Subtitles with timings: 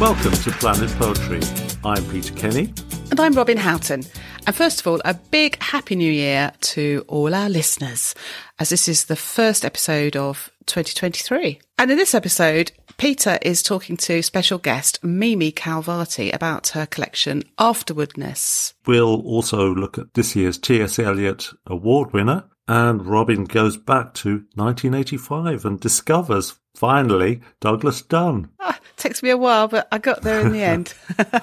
[0.00, 1.42] Welcome to Planet Poetry.
[1.84, 2.72] I'm Peter Kenny.
[3.10, 4.02] And I'm Robin Houghton.
[4.46, 8.14] And first of all, a big happy new year to all our listeners,
[8.58, 11.60] as this is the first episode of 2023.
[11.78, 17.42] And in this episode, Peter is talking to special guest Mimi Khalvati about her collection
[17.58, 18.72] Afterwardness.
[18.86, 20.98] We'll also look at this year's T.S.
[20.98, 28.50] Eliot Award winner, and Robin goes back to 1985 and discovers, finally, Douglas Dunn.
[28.60, 30.94] Ah, takes me a while, but I got there in the end.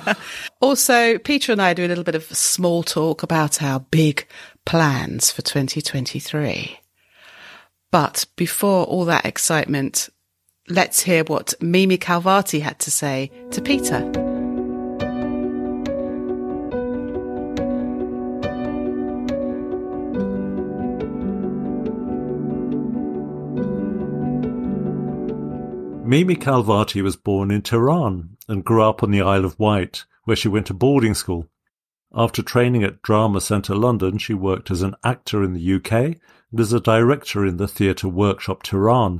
[0.61, 4.27] also, Peter and I do a little bit of small talk about our big
[4.65, 6.79] plans for 2023.
[7.91, 10.09] But before all that excitement,
[10.67, 14.26] let's hear what Mimi Khalvati had to say to Peter.
[26.07, 30.37] Mimi Khalvati was born in Tehran and grew up on the Isle of Wight, where
[30.37, 31.49] she went to boarding school.
[32.15, 36.59] After training at Drama Centre London, she worked as an actor in the UK and
[36.61, 39.19] as a director in the Theatre Workshop Tehran.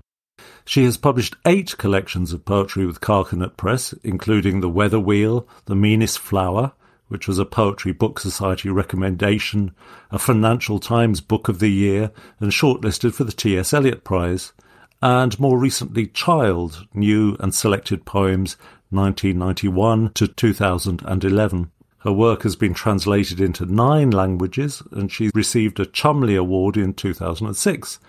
[0.64, 5.76] She has published eight collections of poetry with Carcanet Press, including The Weather Wheel, The
[5.76, 6.72] Meanest Flower,
[7.10, 9.76] which was a Poetry Book Society recommendation,
[10.10, 13.74] a Financial Times Book of the Year, and shortlisted for the T.S.
[13.74, 14.54] Eliot Prize
[15.02, 18.58] and more recently Child, New and Selected Poems
[18.90, 21.72] 1991 to 2011.
[22.00, 26.94] Her work has been translated into nine languages and she received a Cholmondeley Award in
[26.94, 28.00] 2006.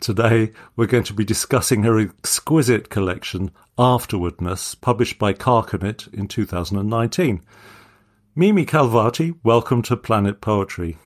[0.00, 7.42] Today we're going to be discussing her exquisite collection Afterwardness, published by Carcanet in 2019.
[8.34, 10.98] Mimi Khalvati, welcome to Planet Poetry.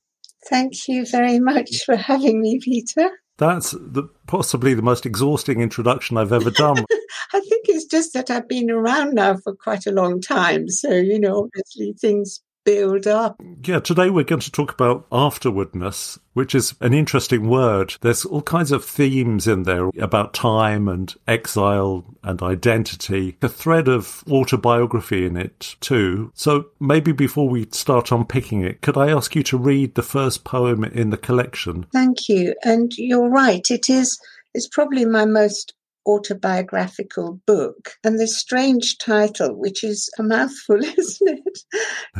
[0.49, 3.11] Thank you very much for having me, Peter.
[3.39, 6.79] That's the, possibly the most exhausting introduction I've ever done.
[7.34, 10.69] I think it's just that I've been around now for quite a long time.
[10.69, 13.41] So, you know, obviously things build up.
[13.65, 17.94] Yeah, today we're going to talk about afterwardness, which is an interesting word.
[18.00, 23.87] There's all kinds of themes in there about time and exile and identity, a thread
[23.87, 26.32] of autobiography in it too.
[26.34, 30.43] So maybe before we start unpicking it, could I ask you to read the first
[30.43, 31.87] poem in the collection?
[31.93, 32.55] Thank you.
[32.65, 34.19] And you're right, it is.
[34.55, 35.72] It's probably my most
[36.06, 37.94] autobiographical book.
[38.05, 41.59] And this strange title, which is a mouthful, isn't it?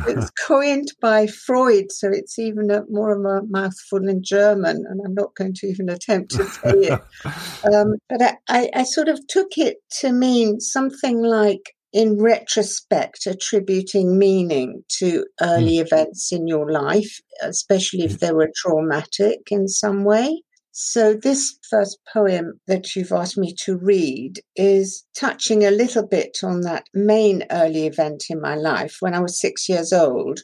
[0.07, 5.01] It's coined by Freud, so it's even a, more of a mouthful in German, and
[5.05, 7.01] I'm not going to even attempt to say it.
[7.73, 13.25] Um, but I, I, I sort of took it to mean something like in retrospect,
[13.25, 15.81] attributing meaning to early mm.
[15.81, 18.17] events in your life, especially if hmm.
[18.17, 20.43] they were traumatic in some way.
[20.79, 26.37] So, this first poem that you've asked me to read is touching a little bit
[26.43, 28.97] on that main early event in my life.
[28.99, 30.41] When I was six years old,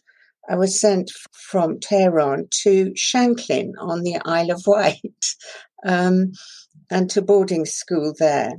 [0.50, 5.04] I was sent from Tehran to Shanklin on the Isle of Wight
[5.86, 6.32] um,
[6.90, 8.54] and to boarding school there.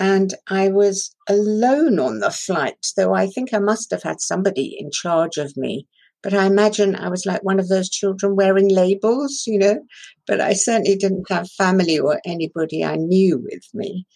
[0.00, 4.76] And I was alone on the flight, though I think I must have had somebody
[4.76, 5.86] in charge of me
[6.22, 9.80] but I imagine I was like one of those children wearing labels, you know.
[10.26, 14.06] But I certainly didn't have family or anybody I knew with me.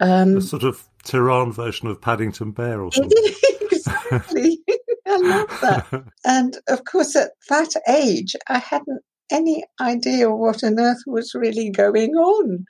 [0.00, 3.34] Um, a sort of Tehran version of Paddington Bear or something.
[3.70, 4.58] exactly.
[5.06, 6.04] I love that.
[6.24, 11.70] And of course, at that age, I hadn't any idea what on earth was really
[11.70, 12.64] going on.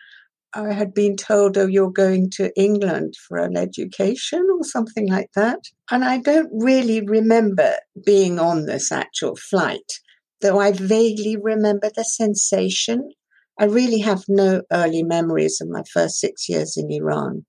[0.54, 5.30] I had been told, oh, you're going to England for an education or something like
[5.34, 5.58] that.
[5.90, 10.00] And I don't really remember being on this actual flight,
[10.40, 13.10] though I vaguely remember the sensation.
[13.58, 17.44] I really have no early memories of my first six years in Iran,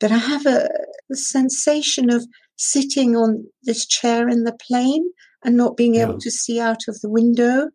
[0.00, 0.68] but I have a,
[1.10, 2.26] a sensation of
[2.56, 5.10] sitting on this chair in the plane
[5.44, 6.02] and not being yeah.
[6.02, 7.70] able to see out of the window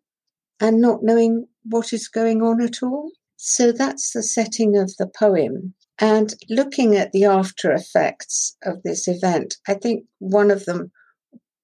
[0.60, 3.10] and not knowing what is going on at all.
[3.46, 5.74] So that's the setting of the poem.
[5.98, 10.92] And looking at the after effects of this event, I think one of them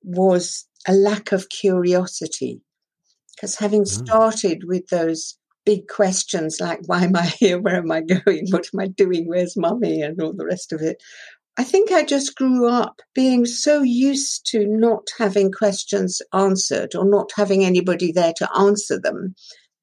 [0.03, 2.61] was a lack of curiosity.
[3.35, 3.89] Because having mm.
[3.89, 7.59] started with those big questions like, why am I here?
[7.59, 8.49] Where am I going?
[8.51, 9.27] What am I doing?
[9.27, 10.03] Where's mummy?
[10.03, 11.03] And all the rest of it.
[11.57, 17.07] I think I just grew up being so used to not having questions answered or
[17.07, 19.35] not having anybody there to answer them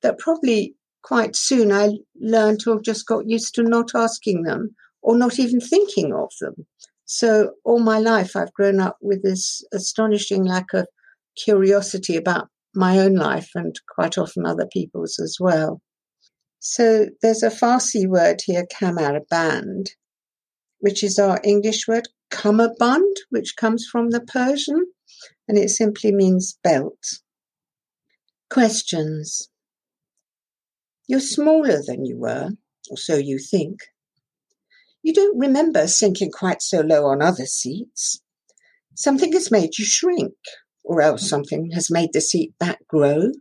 [0.04, 0.76] that probably
[1.08, 5.40] quite soon I learned to have just got used to not asking them or not
[5.40, 6.68] even thinking of them.
[7.06, 10.86] So all my life I've grown up with this astonishing lack of
[11.42, 15.82] curiosity about my own life and quite often other people's as well.
[16.60, 19.92] So there's a Farsi word here, kamar band,
[20.80, 24.86] which is our English word cummerbund, which comes from the Persian,
[25.48, 27.22] and it simply means belt.
[28.50, 29.50] Questions.
[31.08, 32.52] You're smaller than you were,
[32.90, 33.80] or so you think.
[35.02, 38.22] You don't remember sinking quite so low on other seats.
[38.94, 40.34] Something has made you shrink,
[40.84, 43.32] or else something has made the seat back grow.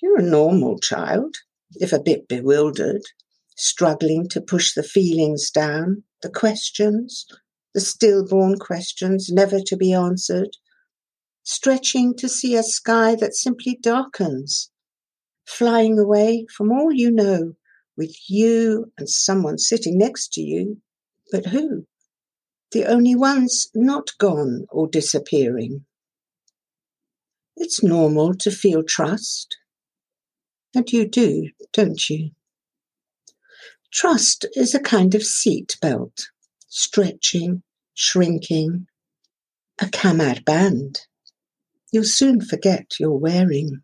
[0.00, 1.34] You're a normal child,
[1.74, 3.02] if a bit bewildered,
[3.56, 7.26] struggling to push the feelings down, the questions,
[7.74, 10.50] the stillborn questions never to be answered,
[11.42, 14.70] stretching to see a sky that simply darkens,
[15.46, 17.54] flying away from all you know
[17.96, 20.80] with you and someone sitting next to you,
[21.30, 21.86] but who?
[22.72, 25.84] The only ones not gone or disappearing.
[27.56, 29.56] It's normal to feel trust.
[30.74, 32.32] And you do, don't you?
[33.92, 36.28] Trust is a kind of seat belt,
[36.68, 37.62] stretching,
[37.94, 38.88] shrinking,
[39.80, 41.00] a kamar band.
[41.92, 43.82] You'll soon forget you're wearing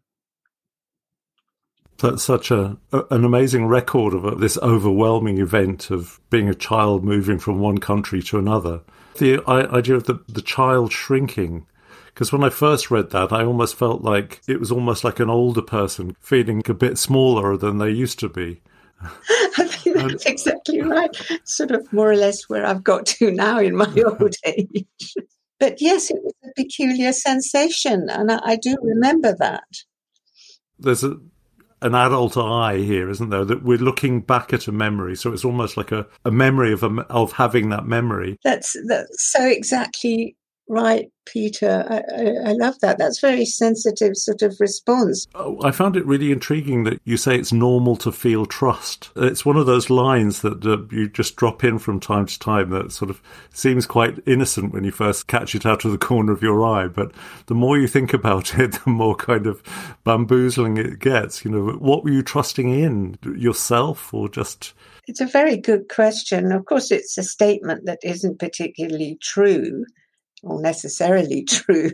[2.03, 7.39] that's such a, an amazing record of this overwhelming event of being a child moving
[7.39, 8.83] from one country to another.
[9.19, 11.67] The idea of the, the child shrinking.
[12.07, 15.31] Because when I first read that, I almost felt like it was almost like an
[15.31, 18.61] older person feeling a bit smaller than they used to be.
[19.59, 21.17] I think that's exactly right.
[21.45, 24.87] Sort of more or less where I've got to now in my old age.
[25.59, 29.65] But yes, it was a peculiar sensation, and I, I do remember that.
[30.79, 31.17] There's a
[31.83, 33.45] an adult eye here, isn't there?
[33.45, 36.83] That we're looking back at a memory, so it's almost like a, a memory of
[36.83, 38.39] a, of having that memory.
[38.45, 40.37] That's that's so exactly
[40.73, 41.87] right, Peter.
[41.89, 42.97] I, I, I, love that.
[42.99, 45.27] That's very sensitive sort of response.
[45.35, 49.11] Oh, I found it really intriguing that you say it's normal to feel trust.
[49.15, 52.71] It's one of those lines that uh, you just drop in from time to time
[52.71, 53.21] that sort of
[53.53, 56.89] seems quite innocent when you first catch it out of the corner of your eye.
[56.89, 57.13] But
[57.47, 59.63] the more you think about it, the more kind of
[60.05, 61.45] bamboozling it gets.
[61.45, 63.19] You know, what were you trusting in?
[63.37, 64.73] Yourself or just.
[65.07, 66.51] It's a very good question.
[66.51, 69.85] Of course, it's a statement that isn't particularly true
[70.43, 71.91] or necessarily true.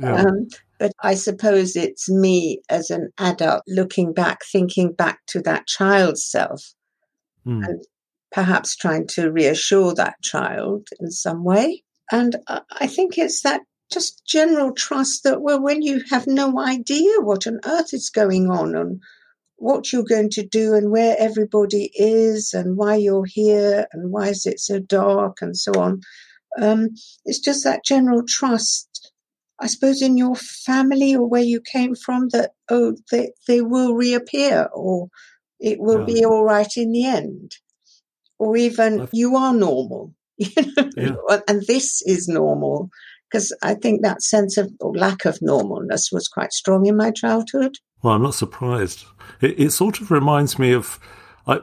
[0.00, 0.22] Yeah.
[0.22, 0.48] Um,
[0.78, 6.24] but I suppose it's me as an adult looking back, thinking back to that child's
[6.24, 6.74] self
[7.46, 7.64] mm.
[7.64, 7.84] and
[8.32, 11.82] perhaps trying to reassure that child in some way.
[12.12, 13.62] And I think it's that
[13.92, 18.48] just general trust that, well, when you have no idea what on earth is going
[18.48, 19.00] on and
[19.56, 24.28] what you're going to do and where everybody is and why you're here and why
[24.28, 26.00] is it so dark and so on,
[26.58, 26.88] um,
[27.24, 29.12] it's just that general trust,
[29.58, 33.94] I suppose, in your family or where you came from that, oh, they, they will
[33.94, 35.08] reappear or
[35.58, 36.14] it will yeah.
[36.14, 37.52] be all right in the end.
[38.38, 39.10] Or even I've...
[39.12, 41.40] you are normal, you know, yeah.
[41.46, 42.90] and this is normal.
[43.30, 47.76] Because I think that sense of lack of normalness was quite strong in my childhood.
[48.02, 49.04] Well, I'm not surprised.
[49.40, 50.98] It, it sort of reminds me of
[51.46, 51.60] I,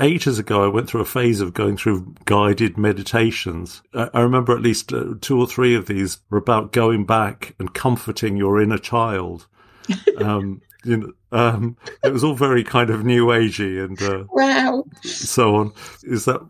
[0.00, 3.82] ages ago, I went through a phase of going through guided meditations.
[3.94, 7.54] I, I remember at least uh, two or three of these were about going back
[7.58, 9.46] and comforting your inner child.
[10.18, 14.84] Um, you know, um, it was all very kind of new agey and uh, wow,
[15.02, 15.72] so on.
[16.02, 16.40] Is that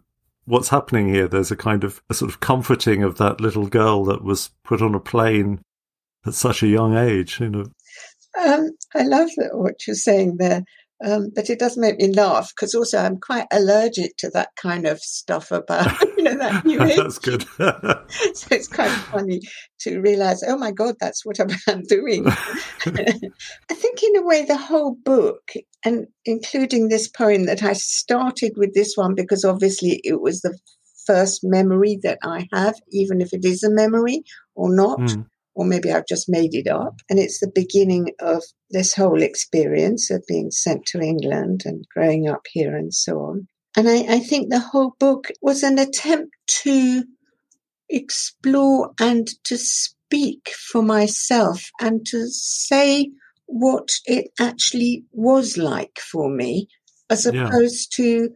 [0.44, 1.28] what's happening here?
[1.28, 4.82] There's a kind of a sort of comforting of that little girl that was put
[4.82, 5.60] on a plane
[6.26, 7.40] at such a young age.
[7.40, 7.66] You know,
[8.44, 10.62] um, I love that, what you're saying there.
[11.02, 14.86] Um, but it does make me laugh because also I'm quite allergic to that kind
[14.86, 16.96] of stuff about, you know, that new age.
[16.96, 17.42] that's good.
[17.58, 19.40] so it's kind of funny
[19.80, 22.26] to realize, oh my God, that's what I'm doing.
[22.28, 25.52] I think in a way, the whole book
[25.84, 30.58] and including this poem that I started with this one because obviously it was the
[31.06, 34.22] first memory that I have, even if it is a memory
[34.54, 34.98] or not.
[34.98, 37.00] Mm or maybe I've just made it up.
[37.08, 42.28] And it's the beginning of this whole experience of being sent to England and growing
[42.28, 43.48] up here and so on.
[43.76, 47.04] And I, I think the whole book was an attempt to
[47.88, 53.10] explore and to speak for myself and to say
[53.46, 56.68] what it actually was like for me,
[57.10, 58.04] as opposed yeah.
[58.04, 58.30] to,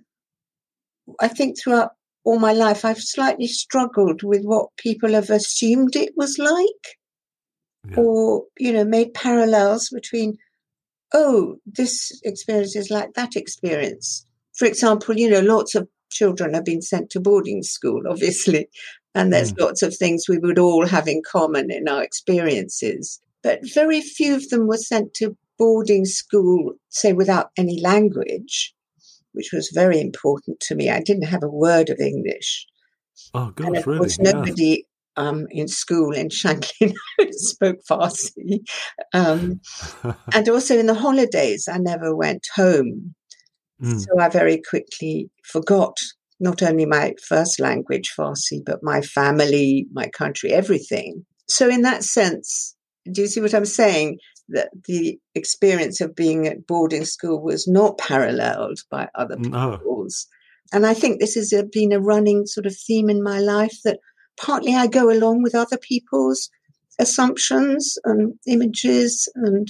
[1.21, 1.92] I think throughout
[2.25, 6.99] all my life, I've slightly struggled with what people have assumed it was like
[7.91, 7.97] yeah.
[7.97, 10.37] or you know made parallels between
[11.12, 14.26] oh this experience is like that experience
[14.57, 18.69] for example you know lots of children have been sent to boarding school obviously
[19.14, 19.61] and there's mm.
[19.61, 24.35] lots of things we would all have in common in our experiences but very few
[24.35, 28.75] of them were sent to boarding school say without any language
[29.33, 32.67] which was very important to me i didn't have a word of english
[33.33, 33.99] Oh, gosh, and of really?
[33.99, 36.94] course, nobody um, in school in Shanklin
[37.33, 38.61] spoke Farsi.
[39.12, 39.61] Um,
[40.35, 43.14] and also in the holidays, I never went home.
[43.83, 44.00] Mm.
[44.00, 45.97] So I very quickly forgot
[46.40, 51.25] not only my first language, Farsi, but my family, my country, everything.
[51.49, 52.75] So, in that sense,
[53.11, 54.18] do you see what I'm saying?
[54.49, 59.78] That the experience of being at boarding school was not paralleled by other No.
[59.78, 60.26] people's.
[60.73, 63.78] And I think this has uh, been a running sort of theme in my life
[63.85, 64.00] that
[64.38, 66.50] partly I go along with other people's
[66.99, 69.69] assumptions and images and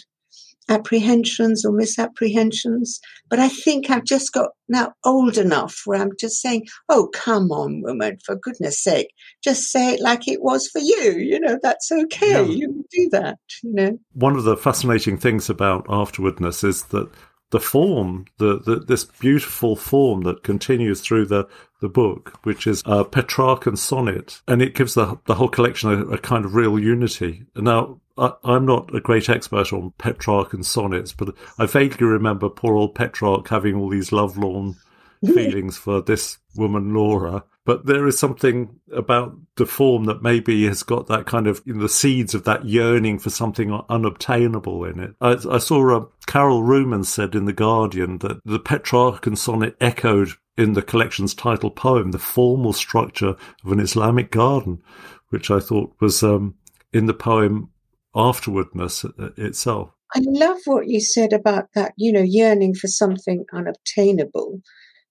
[0.68, 3.00] apprehensions or misapprehensions.
[3.28, 7.50] But I think I've just got now old enough where I'm just saying, oh, come
[7.50, 11.16] on, woman, for goodness sake, just say it like it was for you.
[11.18, 12.32] You know, that's okay.
[12.32, 12.42] Yeah.
[12.42, 13.98] You can do that, you know.
[14.12, 17.10] One of the fascinating things about afterwardness is that
[17.54, 21.46] the form, the, the this beautiful form that continues through the,
[21.80, 26.04] the book, which is uh, Petrarchan sonnet, and it gives the the whole collection a,
[26.06, 27.44] a kind of real unity.
[27.54, 32.74] Now, I, I'm not a great expert on Petrarchan sonnets, but I vaguely remember poor
[32.74, 34.74] old Petrarch having all these lovelorn
[35.24, 37.44] feelings for this woman Laura.
[37.66, 41.74] But there is something about the form that maybe has got that kind of you
[41.74, 45.14] know, the seeds of that yearning for something unobtainable in it.
[45.20, 50.32] I, I saw uh, Carol Rumens said in the Guardian that the Petrarchan sonnet echoed
[50.58, 54.82] in the collection's title poem the formal structure of an Islamic garden,
[55.30, 56.56] which I thought was um,
[56.92, 57.70] in the poem
[58.14, 59.90] afterwardness uh, itself.
[60.14, 64.60] I love what you said about that, you know, yearning for something unobtainable,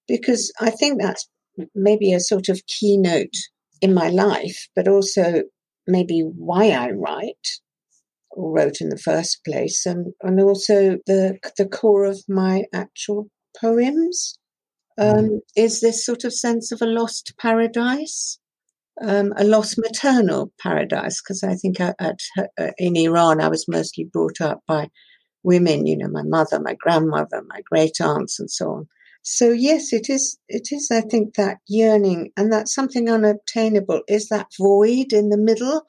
[0.08, 1.28] because I think that's
[1.74, 3.36] maybe a sort of keynote
[3.82, 5.44] in my life, but also
[5.88, 7.48] maybe why I write
[8.32, 13.30] or wrote in the first place, and, and also the the core of my actual
[13.62, 14.40] poems
[14.98, 18.40] um, is this sort of sense of a lost paradise.
[19.02, 22.20] Um, a lost maternal paradise, because I think at, at,
[22.60, 24.90] uh, in Iran I was mostly brought up by
[25.42, 28.88] women, you know, my mother, my grandmother, my great aunts, and so on.
[29.24, 30.38] So yes, it is.
[30.50, 30.90] It is.
[30.92, 35.84] I think that yearning and that something unobtainable is that void in the middle,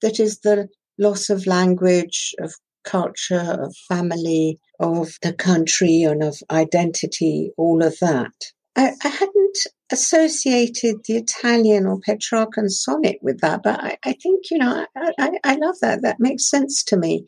[0.00, 0.68] that is the
[0.98, 2.54] loss of language, of
[2.84, 7.50] culture, of family, of the country, and of identity.
[7.58, 8.32] All of that.
[8.74, 9.58] I, I hadn't
[9.92, 15.12] associated the Italian or Petrarchan sonnet with that, but I, I think you know I,
[15.18, 16.00] I, I love that.
[16.02, 17.26] That makes sense to me.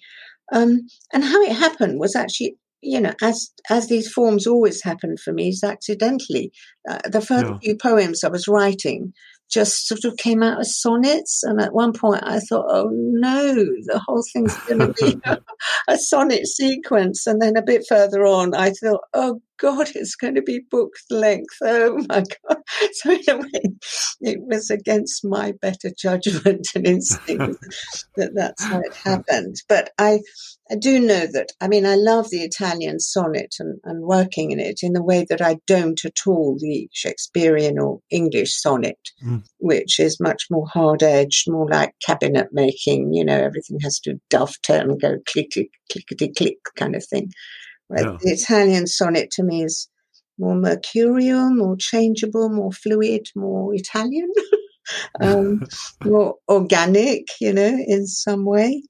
[0.53, 5.17] Um, and how it happened was actually you know, as as these forms always happen
[5.23, 6.53] for me, is accidentally.
[6.89, 7.59] Uh, the first Yeah.
[7.63, 9.13] few poems I was writing
[9.51, 13.55] just sort of came out as sonnets, and at one point I thought, oh no,
[13.55, 15.21] the whole thing's going to be
[15.89, 20.37] a sonnet sequence, and then a bit further on, I thought, oh God, it's going
[20.37, 21.57] to be book length.
[21.63, 22.60] Oh my God!
[22.93, 23.63] So in a way,
[24.21, 27.65] it was against my better judgment and instinct
[28.17, 29.57] that that's how it happened.
[29.69, 30.21] But I
[30.71, 34.61] I do know that, I mean, I love the Italian sonnet and, and working in
[34.61, 39.43] it in the way that I don't at all the Shakespearean or English sonnet, Mm.
[39.59, 43.13] which is much more hard edged, more like cabinet making.
[43.13, 47.31] You know, everything has to dovetail and go click, click, clickety click kind of thing.
[47.91, 48.17] Yeah.
[48.23, 49.89] the Italian sonnet to me is
[50.41, 54.33] more mercurial, more changeable, more fluid, more Italian,
[55.21, 55.61] um,
[56.05, 58.83] more organic, you know, in some way.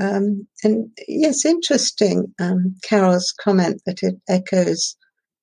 [0.00, 4.96] Um, and yes, interesting, um, Carol's comment that it echoes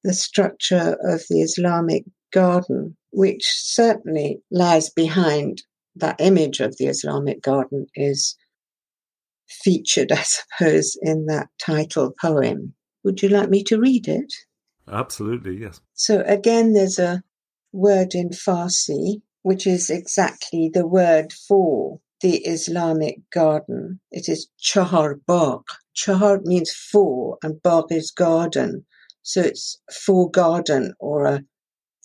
[0.04, 5.64] the structure of the Islamic garden, which certainly lies behind
[5.96, 8.38] that image of the Islamic garden is
[9.50, 12.74] featured, I suppose, in that title poem.
[13.04, 14.34] Would you like me to read it?
[14.90, 15.82] Absolutely, yes.
[15.94, 17.24] So again, there's a
[17.72, 24.00] word in Farsi, which is exactly the word for the Islamic garden.
[24.12, 25.64] It is chahar bagh.
[25.96, 28.86] Chahar means four and bagh is garden.
[29.24, 31.44] So it's four garden or a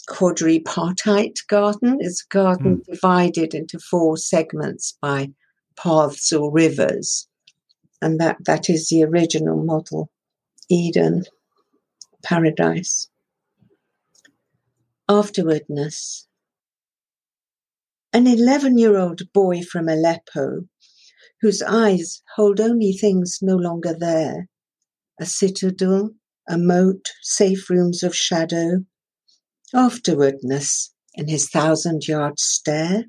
[0.08, 1.98] quadripartite garden.
[2.00, 2.92] It's a garden hmm.
[2.92, 5.30] divided into four segments by
[5.76, 7.28] paths or rivers.
[8.00, 10.10] And that, that is the original model.
[10.68, 11.22] Eden,
[12.22, 13.08] paradise.
[15.08, 16.26] Afterwardness.
[18.12, 20.68] An 11 year old boy from Aleppo,
[21.40, 24.48] whose eyes hold only things no longer there
[25.20, 26.10] a citadel,
[26.48, 28.84] a moat, safe rooms of shadow,
[29.72, 33.04] afterwardness in his thousand yard stare.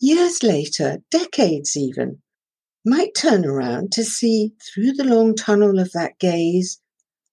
[0.00, 2.20] Years later, decades even,
[2.84, 6.80] might turn around to see through the long tunnel of that gaze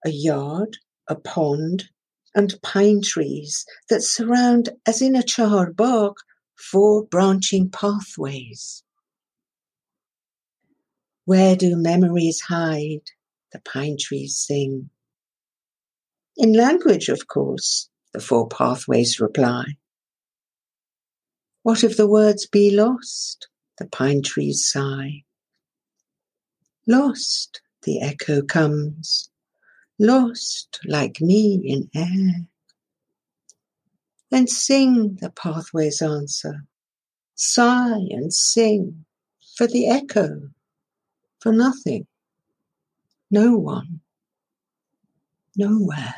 [0.06, 1.86] a yard, a pond,
[2.36, 6.14] and pine trees that surround, as in a chahar bagh,
[6.56, 8.84] four branching pathways.
[11.26, 13.10] Where do memories hide?
[13.52, 14.90] The pine trees sing.
[16.38, 19.64] In language, of course, the four pathways reply.
[21.64, 23.48] What if the words be lost?
[23.80, 25.24] The pine trees sigh.
[26.86, 29.30] Lost, the echo comes,
[30.00, 32.48] lost like me in air.
[34.32, 36.66] Then sing, the pathways answer.
[37.36, 39.06] Sigh and sing
[39.58, 40.50] for the echo,
[41.40, 42.08] for nothing,
[43.32, 44.02] no one,
[45.56, 46.16] nowhere.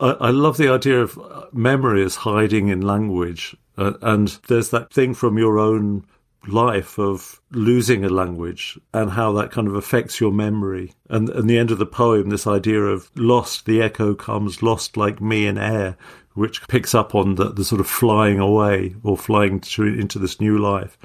[0.00, 1.18] I, love the idea of
[1.52, 3.56] memory as hiding in language.
[3.78, 6.04] Uh, and there's that thing from your own
[6.46, 10.92] life of losing a language and how that kind of affects your memory.
[11.08, 14.96] And, and the end of the poem, this idea of lost, the echo comes, lost
[14.96, 15.96] like me in air,
[16.34, 20.40] which picks up on the, the sort of flying away or flying to, into this
[20.40, 20.98] new life.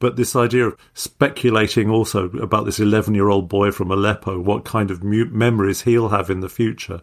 [0.00, 4.64] But this idea of speculating also about this 11 year old boy from Aleppo, what
[4.64, 7.00] kind of memories he'll have in the future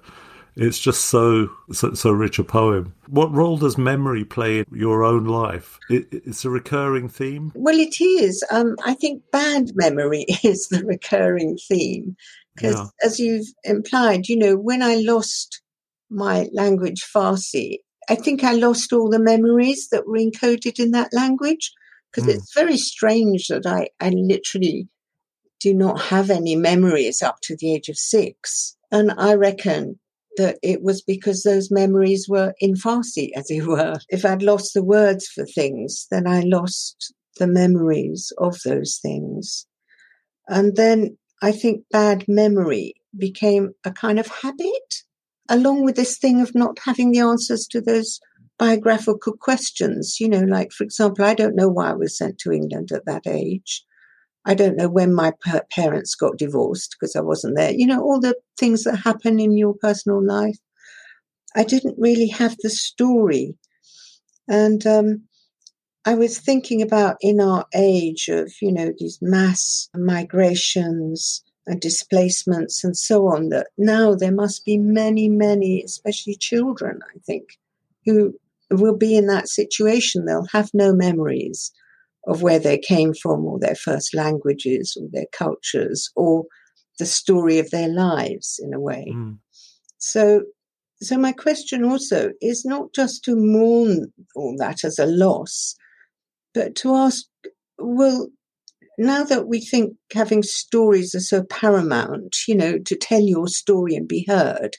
[0.56, 2.94] it's just so, so, so rich a poem.
[3.08, 5.80] What role does memory play in your own life?
[5.90, 7.52] It, it's a recurring theme.
[7.56, 8.44] Well, it is.
[8.50, 12.16] Um, I think bad memory is the recurring theme
[12.56, 12.86] because, yeah.
[13.04, 15.62] as you've implied, you know, when I lost
[16.10, 21.14] my language Farsi, I think I lost all the memories that were encoded in that
[21.14, 21.74] language
[22.12, 22.36] because mm.
[22.36, 24.88] it's very strange that I, I literally
[25.60, 28.78] do not have any memories up to the age of six.
[28.92, 30.00] And I reckon
[30.38, 33.96] that it was because those memories were in Farsi, as it were.
[34.10, 39.66] If I'd lost the words for things, then I lost the memories of those things.
[40.48, 45.04] And then I think bad memory became a kind of habit,
[45.50, 48.20] along with this thing of not having the answers to those
[48.58, 50.20] biographical questions.
[50.20, 53.06] You know, like, for example, I don't know why I was sent to England at
[53.06, 53.84] that age.
[54.46, 55.34] I don't know when my
[55.72, 57.72] parents got divorced because I wasn't there.
[57.72, 60.58] You know, all the things that happen in your personal life.
[61.56, 63.56] I didn't really have the story.
[64.48, 65.24] And um,
[66.06, 72.84] I was thinking about in our age of, you know, these mass migrations and displacements
[72.84, 77.58] and so on, that now there must be many, many, especially children, I think,
[78.06, 78.36] who
[78.70, 80.26] will be in that situation.
[80.26, 81.72] They'll have no memories
[82.28, 86.46] of where they came from or their first languages or their cultures or
[87.00, 89.14] the story of their lives in a way.
[89.14, 89.40] Mm.
[89.98, 90.44] So,
[91.02, 95.76] so my question also is not just to mourn all that as a loss,
[96.54, 97.26] but to ask,
[97.78, 98.30] well,
[98.98, 103.96] now that we think having stories are so paramount, you know, to tell your story
[103.96, 104.78] and be heard,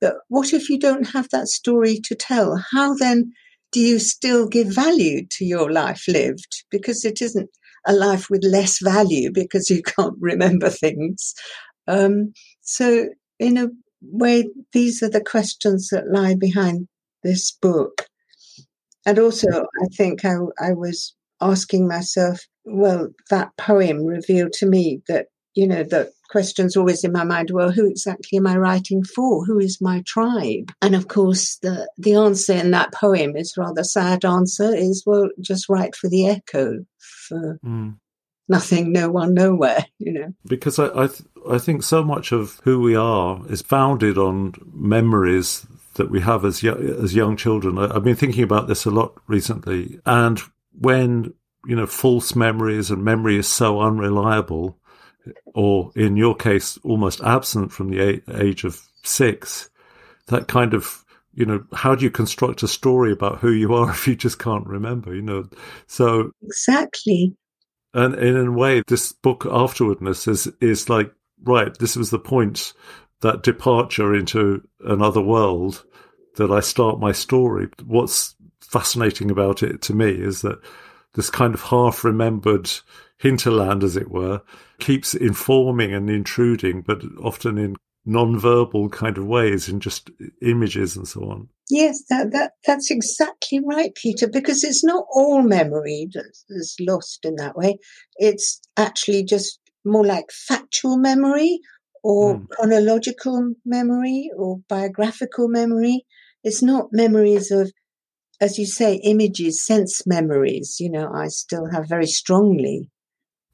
[0.00, 2.62] but what if you don't have that story to tell?
[2.72, 3.32] How then
[3.72, 6.64] do you still give value to your life lived?
[6.70, 7.50] Because it isn't
[7.86, 11.34] a life with less value because you can't remember things.
[11.86, 13.68] Um, so, in a
[14.02, 16.88] way, these are the questions that lie behind
[17.22, 18.06] this book.
[19.06, 25.00] And also, I think I, I was asking myself, well, that poem revealed to me
[25.08, 29.02] that, you know, the questions always in my mind well who exactly am i writing
[29.02, 29.44] for?
[29.44, 30.72] Who is my tribe?
[30.80, 35.28] And of course the the answer in that poem is rather sad answer is well
[35.40, 37.96] just write for the echo for mm.
[38.48, 40.32] nothing no one nowhere you know.
[40.46, 44.54] Because i I, th- I think so much of who we are is founded on
[44.72, 47.76] memories that we have as young, as young children.
[47.76, 50.00] I, i've been thinking about this a lot recently.
[50.06, 50.40] And
[50.78, 51.34] when
[51.66, 54.78] you know false memories and memory is so unreliable
[55.54, 59.70] or in your case, almost absent from the age of six,
[60.26, 61.04] that kind of,
[61.34, 64.38] you know, how do you construct a story about who you are if you just
[64.38, 65.48] can't remember, you know?
[65.86, 66.32] So.
[66.42, 67.36] Exactly.
[67.92, 72.72] And in a way, this book afterwardness is, is like, right, this was the point,
[73.20, 75.84] that departure into another world
[76.36, 77.68] that I start my story.
[77.84, 80.60] What's fascinating about it to me is that
[81.14, 82.70] this kind of half remembered
[83.18, 84.42] hinterland, as it were,
[84.78, 91.06] keeps informing and intruding, but often in non-verbal kind of ways, in just images and
[91.06, 91.48] so on.
[91.68, 94.26] Yes, that, that that's exactly right, Peter.
[94.26, 97.78] Because it's not all memory that's lost in that way.
[98.16, 101.60] It's actually just more like factual memory
[102.02, 102.48] or mm.
[102.48, 106.06] chronological memory or biographical memory.
[106.42, 107.70] It's not memories of,
[108.40, 110.76] as you say, images, sense memories.
[110.80, 112.90] You know, I still have very strongly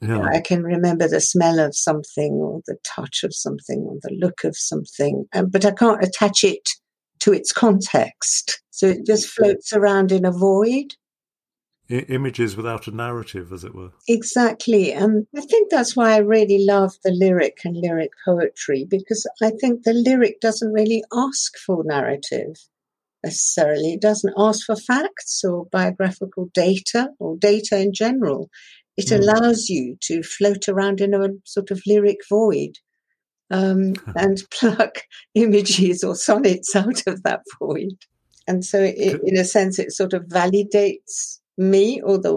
[0.01, 0.22] Yeah.
[0.22, 4.44] I can remember the smell of something or the touch of something or the look
[4.44, 6.68] of something, um, but I can't attach it
[7.20, 8.62] to its context.
[8.70, 10.94] So it just floats around in a void.
[11.88, 13.92] I- images without a narrative, as it were.
[14.07, 14.92] Exactly.
[14.92, 19.51] And I think that's why I really love the lyric and lyric poetry, because I
[19.51, 22.57] think the lyric doesn't really ask for narrative
[23.27, 23.93] necessarily.
[23.93, 28.49] It doesn't ask for facts or biographical data or data in general.
[28.97, 29.19] It Mm.
[29.19, 32.75] allows you to float around in a sort of lyric void
[33.51, 34.95] um, and pluck
[35.35, 37.99] images or sonnets out of that void.
[38.49, 42.35] And so, it, in a sense, it sort of validates me or the,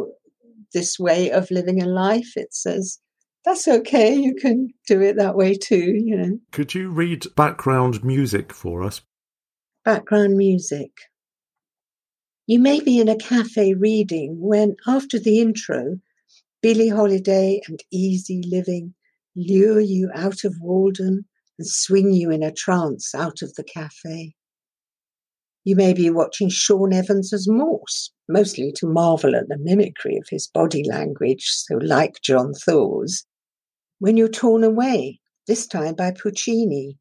[0.74, 2.32] this way of living a life.
[2.36, 3.00] It says,
[3.46, 6.40] that's okay, you can do it that way too, you know.
[6.52, 9.02] Could you read background music for us?
[9.90, 10.92] Background music.
[12.46, 15.98] You may be in a cafe reading when, after the intro,
[16.62, 18.94] Billie Holiday and Easy Living
[19.36, 21.26] lure you out of Walden
[21.58, 24.36] and swing you in a trance out of the cafe.
[25.64, 30.28] You may be watching Shaun Evans as Morse, mostly to marvel at the mimicry of
[30.30, 33.26] his body language, so like John Thaw's,
[33.98, 37.00] when you're torn away, this time by Puccini,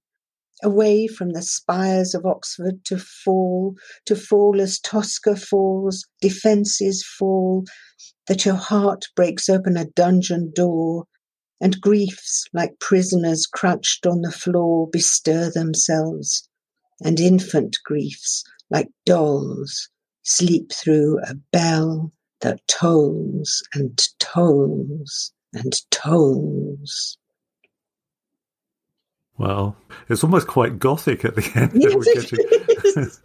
[0.63, 3.75] away from the spires of Oxford to fall,
[4.07, 7.65] to fall as Tosca falls, defences fall,
[8.27, 11.05] that your heart breaks open a dungeon door,
[11.61, 16.49] and griefs like prisoners crouched on the floor bestir themselves,
[17.03, 19.89] and infant griefs like dolls
[20.23, 27.17] sleep through a bell that tolls and tolls and tolls.
[29.39, 29.77] Well,
[30.09, 31.73] it's almost quite gothic at the end.
[31.75, 32.33] Yes,
[32.93, 33.19] it.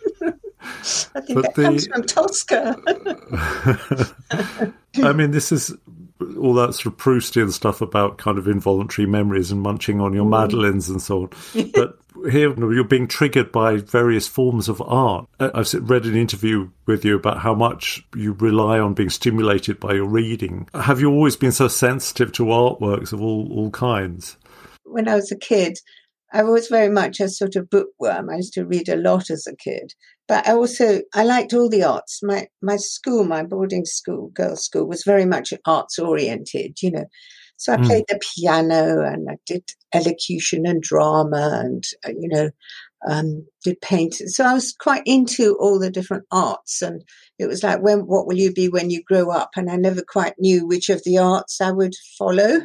[1.15, 2.77] I think But that comes from Tosca.
[5.03, 5.75] I mean, this is
[6.39, 10.25] all that sort of Proustian stuff about kind of involuntary memories and munching on your
[10.25, 10.29] mm.
[10.29, 11.29] madeleines and so on.
[11.73, 11.97] But
[12.31, 15.27] here you're being triggered by various forms of art.
[15.39, 19.93] I've read an interview with you about how much you rely on being stimulated by
[19.93, 20.69] your reading.
[20.73, 24.37] Have you always been so sensitive to artworks of all, all kinds?
[24.93, 25.79] when I was a kid,
[26.33, 28.29] I was very much a sort of bookworm.
[28.29, 29.93] I used to read a lot as a kid,
[30.27, 32.19] but I also I liked all the arts.
[32.23, 36.77] My my school, my boarding school, girls' school, was very much arts oriented.
[36.81, 37.05] You know,
[37.57, 37.85] so I Mm.
[37.85, 42.49] played the piano and I did elocution and drama and uh, you know
[43.07, 44.27] um, did painting.
[44.27, 47.03] So I was quite into all the different arts, and
[47.37, 49.51] it was like, when what will you be when you grow up?
[49.55, 52.61] And I never quite knew which of the arts I would follow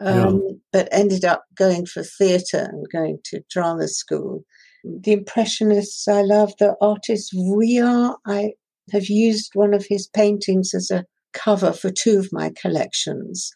[0.00, 4.44] um, but ended up going for theatre and going to drama school.
[4.84, 8.16] The Impressionists, I love the artist Vuillard.
[8.26, 8.52] I
[8.92, 13.50] have used one of his paintings as a cover for two of my collections,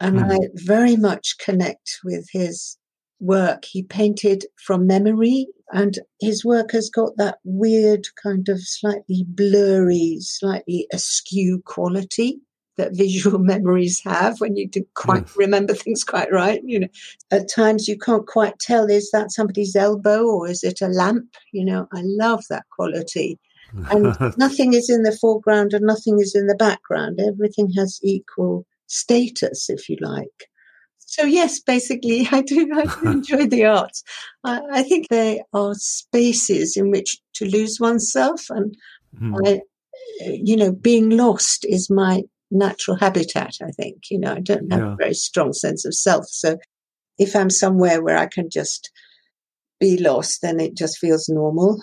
[0.00, 0.30] and Hmm.
[0.30, 2.76] I very much connect with his
[3.18, 3.64] work.
[3.64, 10.18] He painted from memory, and his work has got that weird kind of slightly blurry,
[10.20, 12.40] slightly askew quality
[12.78, 15.36] that visual memories have when you do quite Yes.
[15.36, 16.60] remember things quite right.
[16.64, 16.88] You know,
[17.30, 21.34] at times you can't quite tell is that somebody's elbow or is it a lamp?
[21.52, 23.38] You know, I love that quality.
[23.90, 27.20] And nothing is in the foreground and nothing is in the background.
[27.20, 30.48] Everything has equal status, if you like.
[30.98, 34.02] So yes, basically, I do, I do enjoy the arts.
[34.44, 38.76] I, I think they are spaces in which to lose oneself, and
[39.18, 39.34] Hmm.
[39.46, 39.60] I,
[40.20, 43.54] you know, being lost is my natural habitat.
[43.62, 44.92] I think, you know, I don't have Yeah.
[44.92, 46.26] a very strong sense of self.
[46.28, 46.58] So
[47.18, 48.90] if I'm somewhere where I can just
[49.80, 51.80] be lost, then it just feels normal.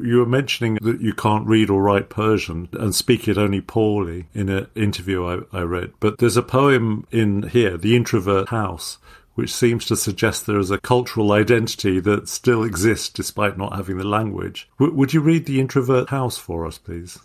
[0.00, 4.28] You were mentioning that you can't read or write Persian and speak it only poorly
[4.32, 5.92] in an interview I, I read.
[5.98, 8.98] But there's a poem in here, The Introvert House,
[9.34, 13.98] which seems to suggest there is a cultural identity that still exists despite not having
[13.98, 14.68] the language.
[14.78, 17.18] W- would you read The Introvert House for us, please?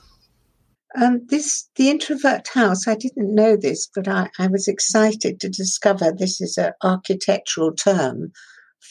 [1.00, 2.88] Um, this the introvert house.
[2.88, 7.74] I didn't know this, but I, I was excited to discover this is an architectural
[7.74, 8.32] term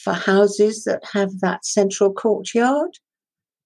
[0.03, 2.91] for houses that have that central courtyard.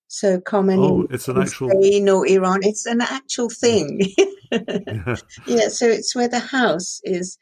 [0.09, 1.69] So common Oh, in, it's an actual.
[1.69, 2.59] Spain or Iran.
[2.63, 4.01] It's an actual thing.
[4.49, 5.17] Yeah.
[5.45, 7.37] yeah, so it's where the house is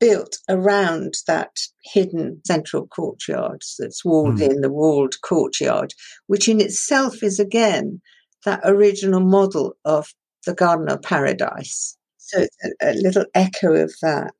[0.00, 4.50] built around that hidden central courtyard that's walled Hmm.
[4.50, 5.94] in, the walled courtyard,
[6.26, 8.00] which in itself is again
[8.44, 10.08] that original model of
[10.46, 11.96] the Garden of Paradise.
[12.16, 14.34] So it's a, a little echo of that.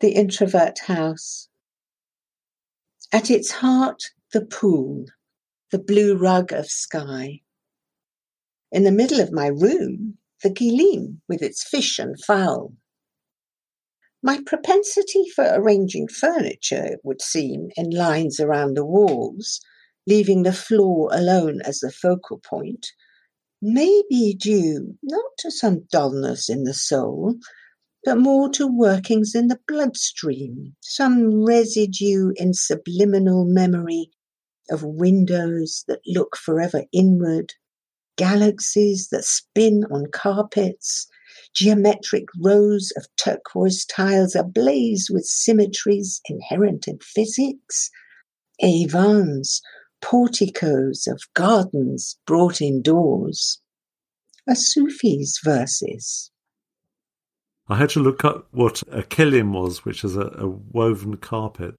[0.00, 1.48] The introvert house.
[3.12, 5.06] At its heart, the pool,
[5.70, 7.40] the blue rug of sky.
[8.70, 12.74] In the middle of my room, the Gilim with its fish and fowl.
[14.22, 19.60] My propensity for arranging furniture, it would seem, in lines around the walls,
[20.06, 22.86] leaving the floor alone as the focal point,
[23.60, 27.34] may be due not to some dullness in the soul,
[28.04, 34.10] but more to workings in the bloodstream, some residue in subliminal memory
[34.70, 37.54] of windows that look forever inward,
[38.16, 41.06] galaxies that spin on carpets,
[41.54, 47.90] geometric rows of turquoise tiles ablaze with symmetries inherent in physics,
[48.62, 49.60] aivans,
[50.00, 53.60] porticos of gardens brought indoors.
[54.48, 56.30] A Sufi's verses.
[57.68, 61.74] I had to look up what a kilim was, which is a, a woven carpet.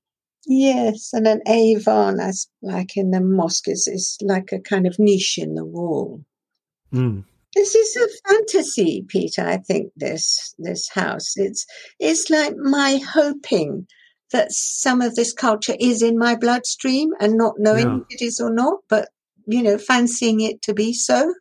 [0.45, 4.99] Yes, and an avan, as like in the mosque, is, is like a kind of
[4.99, 6.23] niche in the wall.
[6.93, 7.23] Mm.
[7.55, 9.41] This is a fantasy, Peter.
[9.41, 11.33] I think this this house.
[11.35, 11.65] It's
[11.99, 13.87] it's like my hoping
[14.31, 17.99] that some of this culture is in my bloodstream and not knowing Yeah.
[18.09, 19.09] if it is or not, but
[19.47, 21.33] you know, fancying it to be so.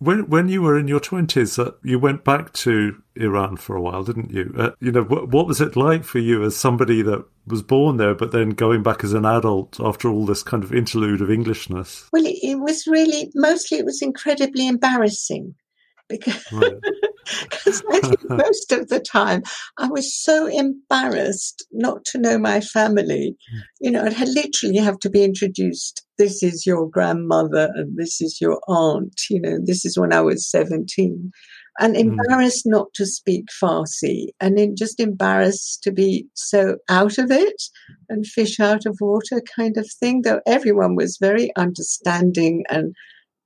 [0.00, 3.80] When when you were in your twenties, uh, you went back to Iran for a
[3.80, 4.52] while, didn't you?
[4.56, 7.96] Uh, you know, what, what was it like for you as somebody that was born
[7.96, 11.30] there, but then going back as an adult after all this kind of interlude of
[11.30, 12.08] Englishness?
[12.12, 15.54] Well, it, it was really mostly it was incredibly embarrassing
[16.20, 16.72] because Right.
[17.92, 19.42] I think most of the time
[19.78, 23.36] I was so embarrassed not to know my family.
[23.80, 26.04] You know, I'd had literally have to be introduced.
[26.18, 29.22] This is your grandmother and this is your aunt.
[29.30, 31.30] You know, this is when I was 17.
[31.80, 32.00] And Mm.
[32.00, 37.62] embarrassed not to speak Farsi and then just embarrassed to be so out of it
[38.08, 42.94] and fish out of water kind of thing, though everyone was very understanding and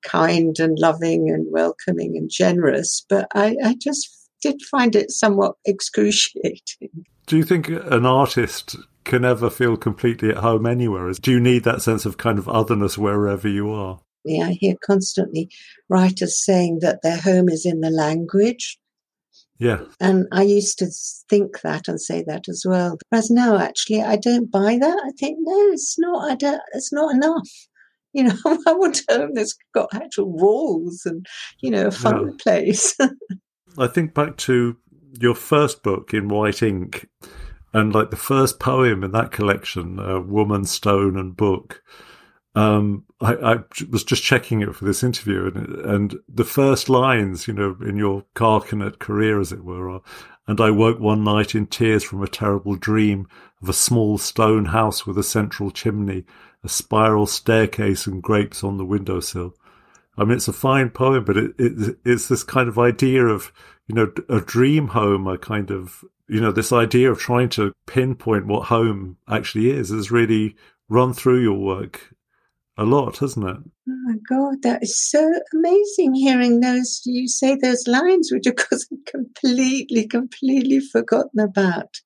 [0.02, 3.04] kind and loving and welcoming and generous.
[3.08, 4.08] But I, I just
[4.42, 7.04] did find it somewhat excruciating.
[7.26, 11.10] Do you think an artist can ever feel completely at home anywhere?
[11.12, 14.00] Do you need that sense of kind of otherness wherever you are?
[14.24, 15.50] Yeah, I hear constantly
[15.88, 18.78] writers saying that their home is in the language.
[19.58, 19.80] Yeah.
[19.98, 20.86] And I used to
[21.28, 22.96] think that and say that as well.
[23.08, 25.02] Whereas now, actually, I don't buy that.
[25.04, 27.48] I think, no, it's not, I don't, it's not enough.
[28.12, 31.26] You know, I want a home that's got actual walls and,
[31.60, 32.96] you know, a fireplace.
[33.78, 34.76] I think back to
[35.20, 37.08] your first book in white ink
[37.72, 41.82] and like the first poem in that collection, uh, Woman, Stone and Book.
[42.54, 43.56] Um, I, I
[43.90, 47.96] was just checking it for this interview and, and the first lines, you know, in
[47.96, 50.00] your carcanet career, as it were, are,
[50.48, 53.28] and I woke one night in tears from a terrible dream
[53.62, 56.24] of a small stone house with a central chimney,
[56.64, 59.54] a spiral staircase and grapes on the windowsill.
[60.16, 63.52] I mean, it's a fine poem, but it, it, it's this kind of idea of,
[63.86, 67.72] you know, a dream home, a kind of, you know, this idea of trying to
[67.86, 70.56] pinpoint what home actually is, has really
[70.88, 72.14] run through your work
[72.78, 73.56] a lot, hasn't it?
[73.88, 78.56] Oh my God, that is so amazing hearing those, you say those lines, which of
[78.56, 82.00] course I'm completely, completely forgotten about.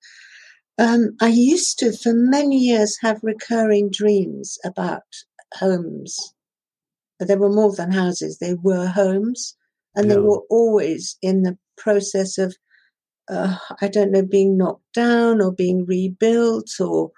[0.78, 5.02] Um, I used to, for many years, have recurring dreams about
[5.54, 6.35] homes.
[7.18, 9.54] But they were more than houses, they were homes.
[9.94, 12.56] And they were always in the process of,
[13.28, 17.11] uh, I don't know, being knocked down or being rebuilt or,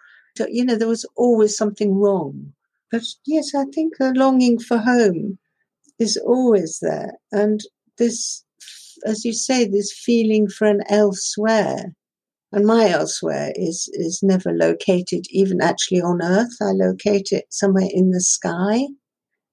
[0.48, 2.52] you know, there was always something wrong.
[2.94, 5.40] But yes, I think a longing for home
[5.98, 7.14] is always there.
[7.32, 7.58] And
[7.98, 8.44] this,
[9.04, 11.96] as you say, this feeling for an elsewhere.
[12.52, 16.54] And my elsewhere is, is never located even actually on earth.
[16.62, 18.82] I locate it somewhere in the sky.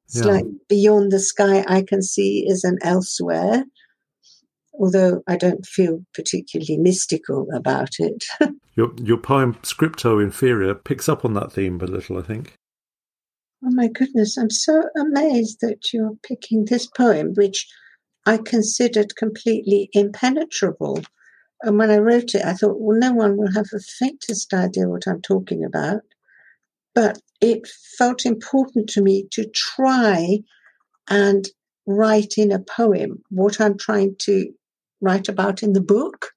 [0.06, 0.26] It's Yeah.
[0.34, 3.66] like beyond the sky I can see is an elsewhere.
[4.80, 8.24] Although I don't feel particularly mystical about it.
[8.76, 12.54] Your, your poem Scriptio Inferior picks up on that theme a little, I think.
[13.64, 17.68] Oh my goodness, I'm so amazed that you're picking this poem, which
[18.26, 21.02] I considered completely impenetrable.
[21.62, 24.90] And when I wrote it, I thought, well, no one will have the faintest idea
[24.90, 26.02] what I'm talking about.
[26.96, 30.40] But it felt important to me to try
[31.10, 31.48] and
[31.86, 34.52] write in a poem what I'm trying to
[35.02, 36.32] write about in the book.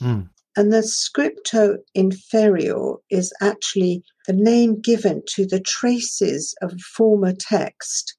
[0.00, 0.30] Mm.
[0.56, 8.16] And the scriptio inferior is actually the name given to the traces of former text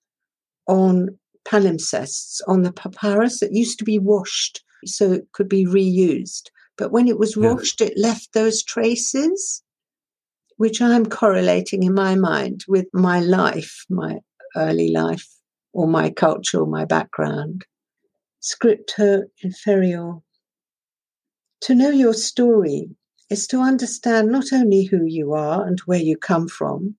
[0.68, 6.44] on palimpsests, on the papyrus that used to be washed so it could be reused.
[6.78, 9.64] But when it was washed, it left those traces,
[10.58, 14.20] which I'm correlating in my mind with my life, my
[14.56, 15.28] early life,
[15.74, 17.66] or my culture, or my background.
[18.42, 20.18] Scriptio inferior.
[21.62, 22.96] To know your story
[23.30, 26.96] is to understand not only who you are and where you come from,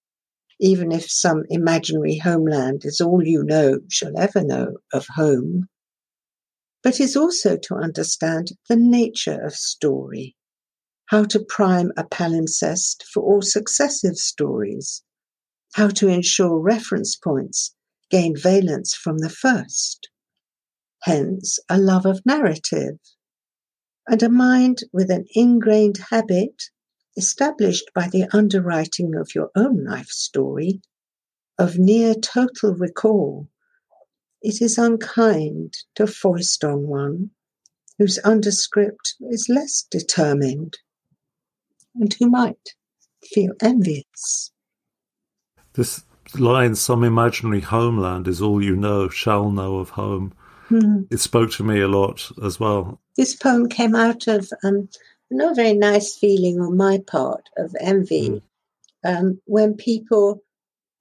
[0.61, 5.69] even if some imaginary homeland is all you know shall ever know of home,
[6.83, 10.37] but is also to understand the nature of story,
[11.07, 15.03] how to prime a palimpsest for all successive stories,
[15.75, 17.75] how to ensure reference points
[18.11, 20.09] gain valence from the first.
[21.03, 22.99] Hence, a love of narrative,
[24.09, 26.65] and a mind with an ingrained habit
[27.17, 30.81] established by the underwriting of your own life story
[31.59, 33.49] of near total recall,
[34.41, 37.31] it is unkind to foist on one
[37.99, 40.79] whose underscript is less determined
[41.97, 42.75] and who might
[43.25, 44.53] feel envious.
[45.75, 46.05] This
[46.39, 50.33] line, some imaginary homeland is all you know, shall know of home.
[50.69, 51.03] Hmm.
[51.11, 53.01] It spoke to me a lot as well.
[53.19, 54.89] This poem came out of um,
[55.31, 58.41] not a very nice feeling on my part of envy
[59.05, 60.43] um, when people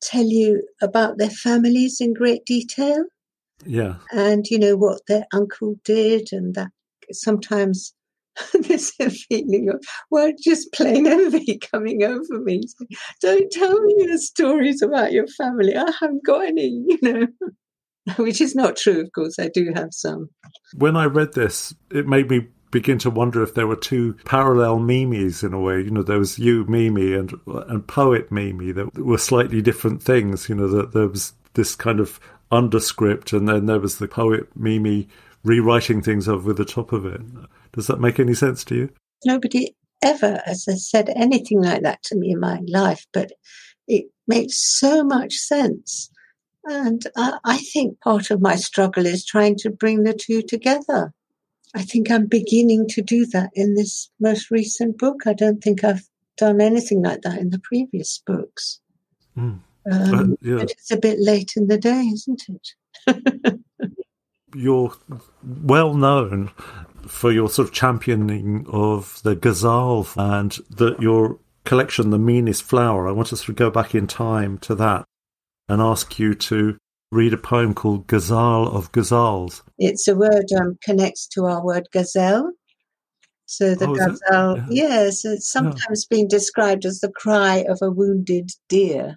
[0.02, 3.06] tell you about their families in great detail.
[3.66, 3.96] Yeah.
[4.12, 6.70] and you know what their uncle did and that
[7.12, 7.94] sometimes
[8.54, 12.62] there's a feeling of well just plain envy coming over me.
[13.22, 15.76] Don't tell me your stories about your family.
[15.76, 17.28] I haven't got any you know
[18.18, 20.30] which is not true of course i do have some
[20.76, 24.80] When I read this, it made me begin to wonder if there were two parallel
[24.80, 25.80] Mimis in a way.
[25.82, 30.50] You know, there was you, Mimi, and and poet Mimi that were slightly different things.
[30.50, 32.20] You know, that there was this kind of
[32.52, 35.08] underscript, and then there was the poet Mimi
[35.44, 37.22] rewriting things over the top of it.
[37.72, 38.90] Does that make any sense to you?
[39.26, 43.32] nobody ever has said anything like that to me in my life, but
[43.88, 46.10] it makes so much sense.
[46.70, 51.14] And I, I think part of my struggle is trying to bring the two together.
[51.76, 55.22] I think I'm beginning to do that in this most recent book.
[55.26, 56.04] I don't think I've
[56.38, 58.80] done anything like that in the previous books.
[59.38, 59.60] Mm.
[59.92, 60.56] Um, Uh, yeah.
[60.58, 63.60] But it's a bit late in the day, isn't it?
[64.56, 64.94] You're
[65.44, 66.52] well known
[67.08, 73.08] for your sort of championing of the ghazal and that your collection, The Meanest Flower.
[73.08, 75.06] I want us to go back in time to that
[75.70, 76.78] and ask you to
[77.12, 79.62] read a poem called Ghazal of Ghazals.
[79.78, 82.52] It's a word um, connects to our word gazelle.
[83.46, 84.12] So the Oh, is it?
[84.28, 84.66] gazelle, Yeah.
[84.70, 89.16] yes, it's sometimes been described as the cry of a wounded deer.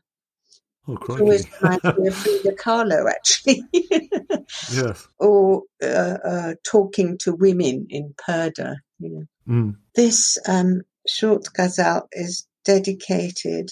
[0.87, 3.65] Oh, It always reminds me of Frida Kahlo, actually,
[4.73, 5.07] yes.
[5.19, 5.87] or uh,
[6.25, 8.77] uh, talking to women in purdah.
[8.99, 9.77] You know, Mm.
[9.97, 13.71] this um, short ghazal is dedicated.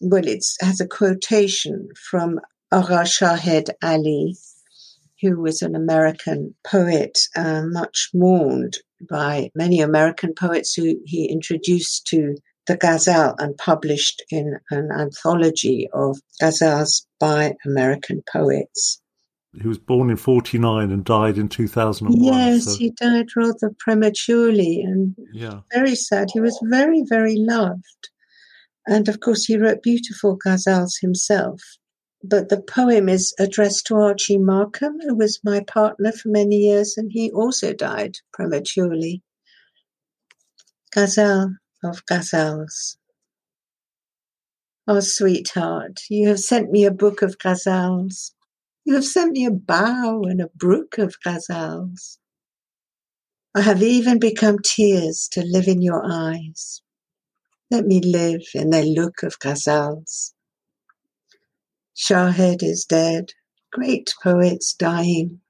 [0.00, 2.40] Well, it has a quotation from
[2.72, 4.36] Agha Shahid Ali,
[5.20, 12.06] who was an American poet, uh, much mourned by many American poets who he introduced
[12.08, 12.36] to
[12.66, 19.00] the ghazal and published in an anthology of ghazals by American poets.
[19.60, 22.22] He was born in 49 and died in 2001.
[22.22, 25.60] Yes, so, he died rather prematurely and yeah.
[25.72, 26.28] very sad.
[26.32, 28.10] He was very, very loved.
[28.86, 31.60] And of course, he wrote beautiful ghazals himself.
[32.22, 36.96] But the poem is addressed to Archie Markham, who was my partner for many years,
[36.96, 39.22] and he also died prematurely.
[40.92, 42.96] Ghazal of ghazals.
[44.86, 48.32] Oh, sweetheart, you have sent me a book of ghazals.
[48.84, 52.18] You have sent me a bough and a brook of ghazals.
[53.54, 56.82] I have even become tears to live in your eyes.
[57.70, 60.32] Let me live in their look of ghazals.
[61.96, 63.32] Shahid is dead,
[63.72, 65.40] great poets dying,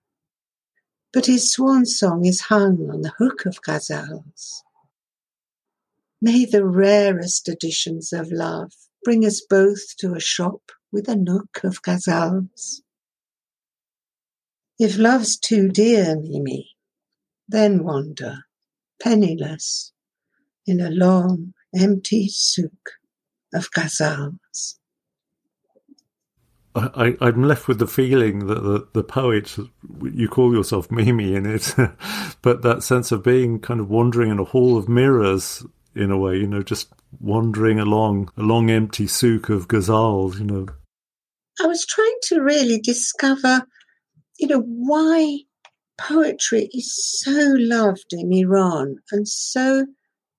[1.13, 4.63] but his swan song is hung on the hook of ghazals.
[6.21, 11.61] May the rarest editions of love bring us both to a shop with a nook
[11.65, 12.83] of ghazals.
[14.79, 16.71] If love's too dear, Mimi,
[17.49, 18.45] then wander,
[19.01, 19.93] penniless,
[20.67, 22.93] in a long, empty souk
[23.55, 24.77] of ghazals.
[26.75, 26.91] I,
[27.21, 29.57] I- I'm left with the feeling that the, the poet,
[30.03, 31.75] you call yourself Mimi in it,
[32.43, 35.65] but that sense of being kind of wandering in a hall of mirrors
[35.95, 40.45] in a way, you know, just wandering along a long empty souk of ghazals, you
[40.45, 40.67] know.
[41.61, 43.63] I was trying to really discover,
[44.39, 45.39] you know, why
[45.99, 49.87] poetry is so loved in Iran and so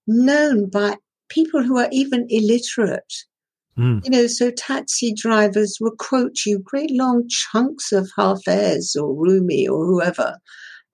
[0.08, 0.96] known by
[1.34, 3.14] people who are even illiterate.
[3.78, 4.04] Mm.
[4.04, 9.68] You know, so taxi drivers will quote you great long chunks of Hafez or Rumi
[9.68, 10.38] or whoever.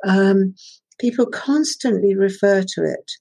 [0.06, 0.54] Um,
[1.00, 3.12] people constantly refer to it.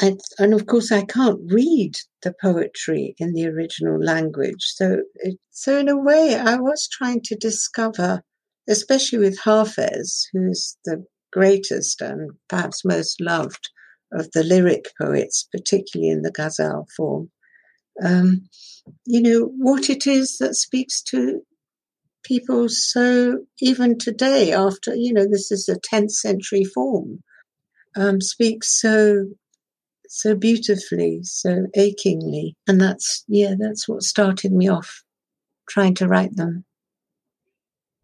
[0.00, 4.62] I, and of course, I can't read the poetry in the original language.
[4.62, 8.22] So, it, so in a way, I was trying to discover,
[8.68, 13.70] especially with Hafez, who's the greatest and perhaps most loved
[14.12, 17.30] of the lyric poets, particularly in the ghazal form.
[18.02, 18.48] Um,
[19.04, 21.42] you know, what it is that speaks to
[22.24, 27.22] people so even today after, you know, this is a 10th century form,
[27.96, 29.26] um, speaks so,
[30.08, 32.56] so beautifully, so achingly.
[32.66, 35.02] And that's, yeah, that's what started me off
[35.68, 36.64] trying to write them.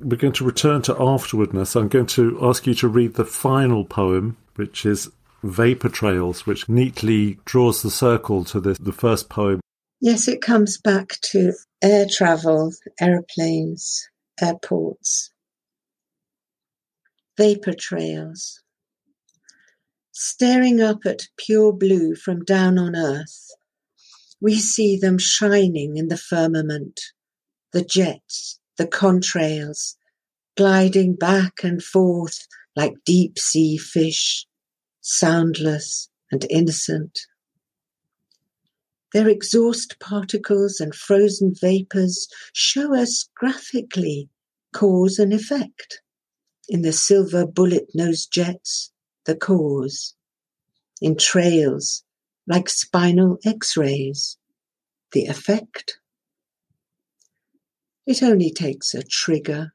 [0.01, 1.77] We're going to return to afterwardness.
[1.77, 5.11] I'm going to ask you to read the final poem, which is
[5.43, 9.61] Vapor Trails, which neatly draws the circle to the, the first poem.
[10.01, 14.09] Yes, it comes back to air travel, aeroplanes,
[14.41, 15.31] airports,
[17.37, 18.61] vapor trails.
[20.13, 23.51] Staring up at pure blue from down on earth,
[24.41, 27.01] we see them shining in the firmament,
[27.73, 29.97] the jets, the contrails,
[30.57, 34.47] gliding back and forth like deep sea fish,
[35.03, 37.21] soundless and innocent.
[39.13, 44.31] Their exhaust particles and frozen vapors show us graphically
[44.73, 46.01] cause and effect.
[46.69, 48.91] In the silver bullet nose jets,
[49.27, 50.15] the cause.
[51.03, 52.05] In trails,
[52.47, 54.39] like spinal x rays,
[55.13, 55.99] the effect.
[58.07, 59.75] It only takes a trigger,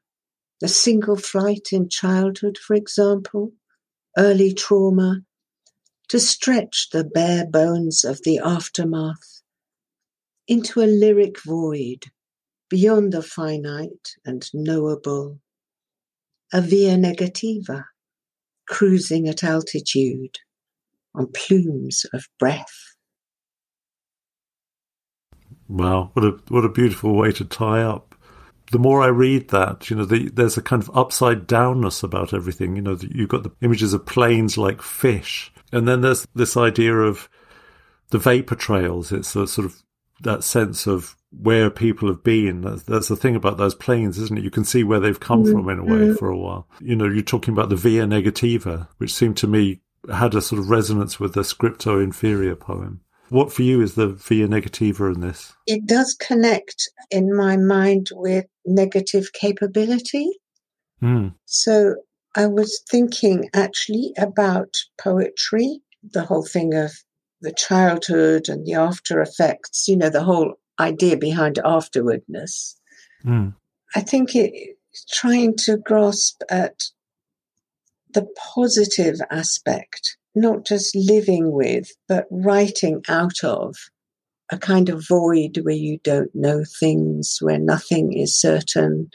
[0.62, 3.52] a single flight in childhood, for example,
[4.18, 5.20] early trauma,
[6.08, 9.42] to stretch the bare bones of the aftermath
[10.46, 12.06] into a lyric void
[12.70, 15.38] beyond the finite and knowable,
[16.52, 17.84] a via negativa,
[18.66, 20.36] cruising at altitude
[21.14, 22.94] on plumes of breath.
[25.68, 28.07] Wow, what a what a beautiful way to tie up.
[28.70, 32.34] The more I read that, you know, the, there's a kind of upside downness about
[32.34, 32.76] everything.
[32.76, 36.94] You know, you've got the images of planes like fish, and then there's this idea
[36.94, 37.28] of
[38.10, 39.12] the vapor trails.
[39.12, 39.82] It's a sort of
[40.20, 42.62] that sense of where people have been.
[42.62, 44.44] That's, that's, the thing about those planes, isn't it?
[44.44, 45.52] You can see where they've come mm-hmm.
[45.52, 46.14] from in a way mm-hmm.
[46.14, 46.66] for a while.
[46.80, 49.80] You know, you're talking about the Via Negativa, which seemed to me
[50.12, 53.00] had a sort of resonance with the Scriptio Inferior poem.
[53.30, 55.52] What for you is the Via Negativa in this?
[55.66, 60.30] It does connect in my mind with negative capability.
[61.02, 61.34] Mm.
[61.44, 61.96] So
[62.34, 66.92] I was thinking actually about poetry, the whole thing of
[67.40, 72.76] the childhood and the after effects, you know, the whole idea behind afterwardness.
[73.24, 73.54] Mm.
[73.94, 74.76] I think it
[75.12, 76.82] trying to grasp at
[78.12, 83.76] the positive aspect, not just living with, but writing out of
[84.50, 89.10] a kind of void where you don't know things, where nothing is certain,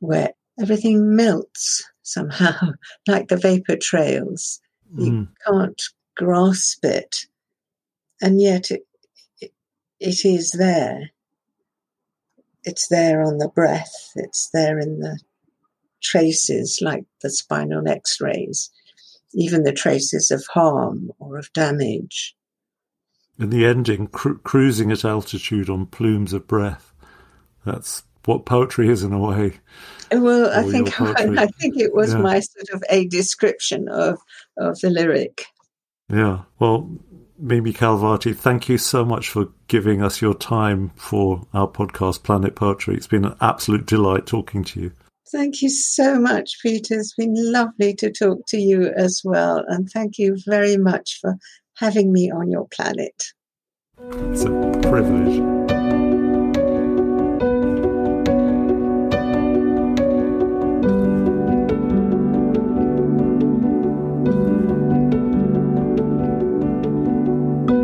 [0.00, 0.30] where
[0.60, 2.72] everything melts somehow,
[3.08, 4.60] like the vapor trails.
[4.94, 5.06] Mm.
[5.06, 5.82] You can't
[6.16, 7.26] grasp it.
[8.20, 8.86] And yet it,
[9.40, 9.52] it,
[10.00, 11.10] it is there.
[12.64, 14.12] It's there on the breath.
[14.14, 15.18] It's there in the
[16.02, 18.70] traces, like the spinal x rays,
[19.34, 22.34] even the traces of harm or of damage.
[23.38, 26.92] In the ending, cru- cruising at altitude on plumes of breath.
[27.64, 29.54] That's what poetry is in a way.
[30.12, 32.20] Well, I think I, think it was yeah.
[32.20, 34.18] my sort of a description of
[34.58, 35.46] of the lyric.
[36.08, 36.42] Yeah.
[36.58, 36.90] Well,
[37.38, 42.54] Mimi Khalvati, thank you so much for giving us your time for our podcast, Planet
[42.54, 42.94] Poetry.
[42.94, 44.92] It's been an absolute delight talking to you.
[45.32, 47.00] Thank you so much, Peter.
[47.00, 49.64] It's been lovely to talk to you as well.
[49.66, 51.36] And thank you very much for
[51.78, 53.14] having me on your planet.
[53.98, 54.50] It's a
[54.82, 55.40] privilege.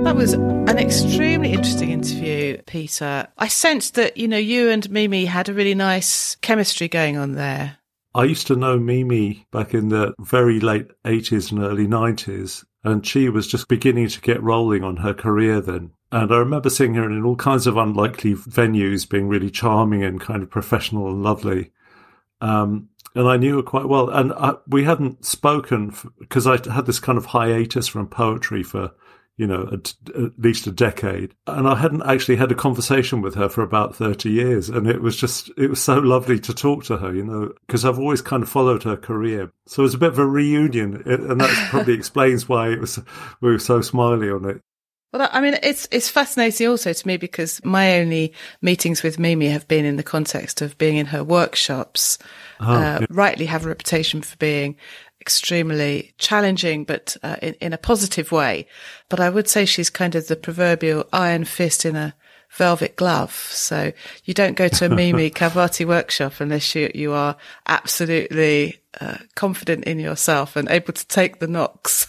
[0.04, 0.34] That was
[0.68, 3.26] an extremely interesting interview, Peter.
[3.38, 7.32] I sensed that, you know, you and Mimi had a really nice chemistry going on
[7.32, 7.78] there.
[8.14, 13.06] I used to know Mimi back in the very late 80s and early 90s, and
[13.06, 15.92] she was just beginning to get rolling on her career then.
[16.12, 20.20] And I remember seeing her in all kinds of unlikely venues, being really charming and
[20.20, 21.72] kind of professional and lovely.
[22.42, 24.10] Um, and I knew her quite well.
[24.10, 28.92] And I, we hadn't spoken because I had this kind of hiatus from poetry for
[29.38, 31.32] you know, at, at, least a decade.
[31.46, 34.68] And I hadn't actually had a conversation with her for about 30 years.
[34.68, 37.84] And it was just, it was so lovely to talk to her, you know, because
[37.84, 39.52] I've always kind of followed her career.
[39.66, 41.02] So it was a bit of a reunion.
[41.06, 42.98] And that probably explains why it was,
[43.40, 44.60] we were so smiley on it.
[45.12, 49.48] Well, I mean, it's it's fascinating also to me because my only meetings with Mimi
[49.48, 52.18] have been in the context of being in her workshops.
[52.60, 53.06] Oh, uh, yeah.
[53.08, 54.76] Rightly have a reputation for being
[55.28, 58.66] extremely challenging, but uh, in, in a positive way.
[59.10, 62.14] But I would say she's kind of the proverbial iron fist in a
[62.48, 63.34] velvet glove.
[63.34, 63.92] So
[64.24, 69.84] you don't go to a Mimi Khalvati workshop unless you, you are absolutely uh, confident
[69.84, 72.06] in yourself and able to take the knocks.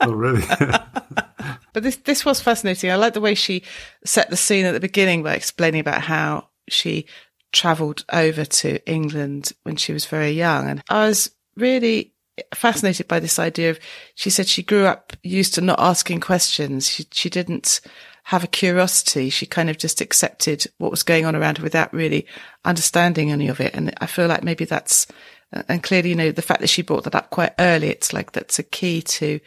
[0.00, 0.46] oh, really?
[1.72, 2.92] but this, this was fascinating.
[2.92, 3.64] I like the way she
[4.04, 7.06] set the scene at the beginning by explaining about how she
[7.50, 10.70] travelled over to England when she was very young.
[10.70, 12.12] And I was really
[12.54, 13.78] fascinated by this idea of,
[14.14, 16.88] she said she grew up used to not asking questions.
[16.88, 17.80] She, she didn't
[18.24, 19.30] have a curiosity.
[19.30, 22.26] She kind of just accepted what was going on around her without really
[22.64, 23.74] understanding any of it.
[23.74, 25.06] And I feel like maybe that's,
[25.52, 28.12] uh, and clearly, you know, the fact that she brought that up quite early, it's
[28.12, 29.38] like that's a key to,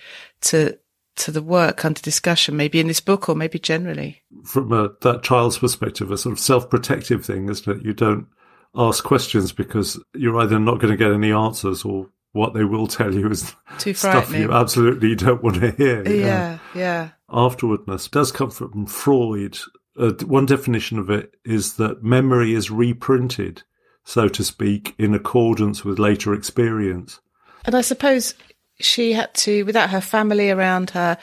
[0.41, 0.77] to,
[1.15, 4.21] to the work under discussion, maybe in this book or maybe generally.
[4.45, 7.83] From a, that child's perspective, a sort of self-protective thing, isn't it?
[7.83, 8.27] You don't
[8.75, 12.87] ask questions because you're either not going to get any answers or what they will
[12.87, 16.07] tell you is Too stuff you absolutely don't want to hear.
[16.07, 17.09] Yeah, yeah.
[17.29, 19.57] Afterwardness does come from Freud.
[19.97, 23.63] Uh, one definition of it is that memory is reprinted,
[24.05, 27.19] so to speak, in accordance with later experience.
[27.65, 28.35] And I suppose
[28.79, 31.17] she had to, without her family around her,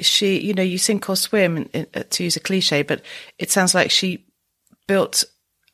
[0.00, 1.68] she, you know, you sink or swim,
[2.10, 3.02] to use a cliche, but
[3.38, 4.26] it sounds like she
[4.88, 5.24] built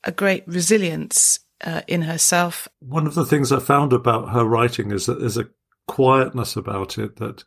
[0.05, 2.68] a great resilience uh, in herself.
[2.80, 5.48] One of the things I found about her writing is that there's a
[5.86, 7.44] quietness about it that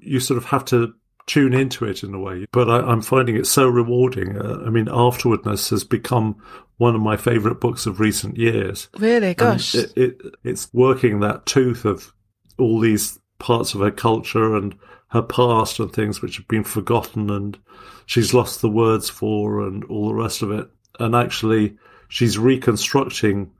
[0.00, 0.94] you sort of have to
[1.26, 2.46] tune into it in a way.
[2.52, 4.38] But I, am finding it so rewarding.
[4.38, 6.42] Uh, I mean, Afterwardness has become
[6.78, 8.88] one of my favourite books of recent years.
[8.98, 12.12] Really, gosh, it, it, it's working that tooth of
[12.58, 14.74] all these parts of her culture and
[15.08, 17.58] her past and things which have been forgotten and
[18.06, 20.68] she's lost the words for and all the rest of it
[20.98, 21.76] and actually
[22.08, 23.50] she's reconstructing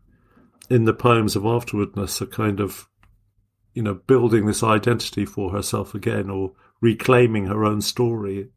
[0.70, 2.88] in the poems of afterwardness a kind of
[3.74, 8.48] you know building this identity for herself again or reclaiming her own story.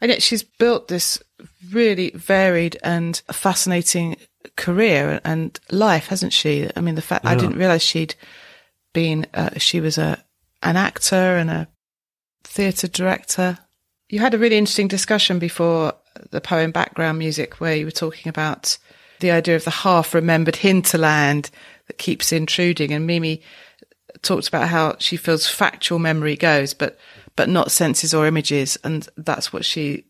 [0.00, 1.22] And yet she's built this
[1.70, 4.16] really varied and fascinating
[4.56, 6.70] career and life hasn't she?
[6.74, 7.32] I mean the fact yeah.
[7.32, 8.14] i didn't realize she'd
[8.92, 10.24] been uh, she was a
[10.62, 11.68] an actor and a
[12.44, 13.58] theatre director.
[14.08, 15.94] You had a really interesting discussion before
[16.30, 18.78] the poem background music where you were talking about
[19.20, 21.50] the idea of the half remembered hinterland
[21.86, 22.92] that keeps intruding.
[22.92, 23.42] And Mimi
[24.22, 26.98] talked about how she feels factual memory goes, but,
[27.36, 28.78] but not senses or images.
[28.82, 30.06] And that's what she,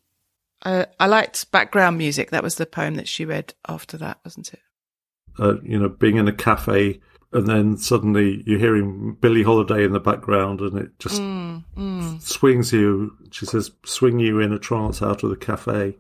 [0.65, 2.31] I, I liked background music.
[2.31, 4.61] That was the poem that she read after that, wasn't it?
[5.39, 7.01] Uh, you know, being in a cafe
[7.33, 12.21] and then suddenly you're hearing Billie Holiday in the background and it just mm, mm.
[12.21, 15.97] swings you, she says, swing you in a trance out of the cafe.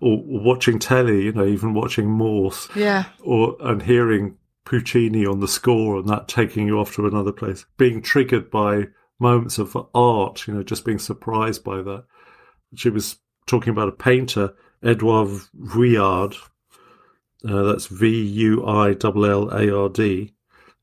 [0.00, 2.68] Or, or watching telly, you know, even watching Morse.
[2.74, 3.04] Yeah.
[3.22, 7.66] Or, and hearing Puccini on the score and that taking you off to another place.
[7.76, 8.88] Being triggered by
[9.18, 12.04] moments of art, you know, just being surprised by that.
[12.74, 16.34] She was talking about a painter, Edouard Vuillard.
[17.46, 20.32] Uh, that's V U I L L A R D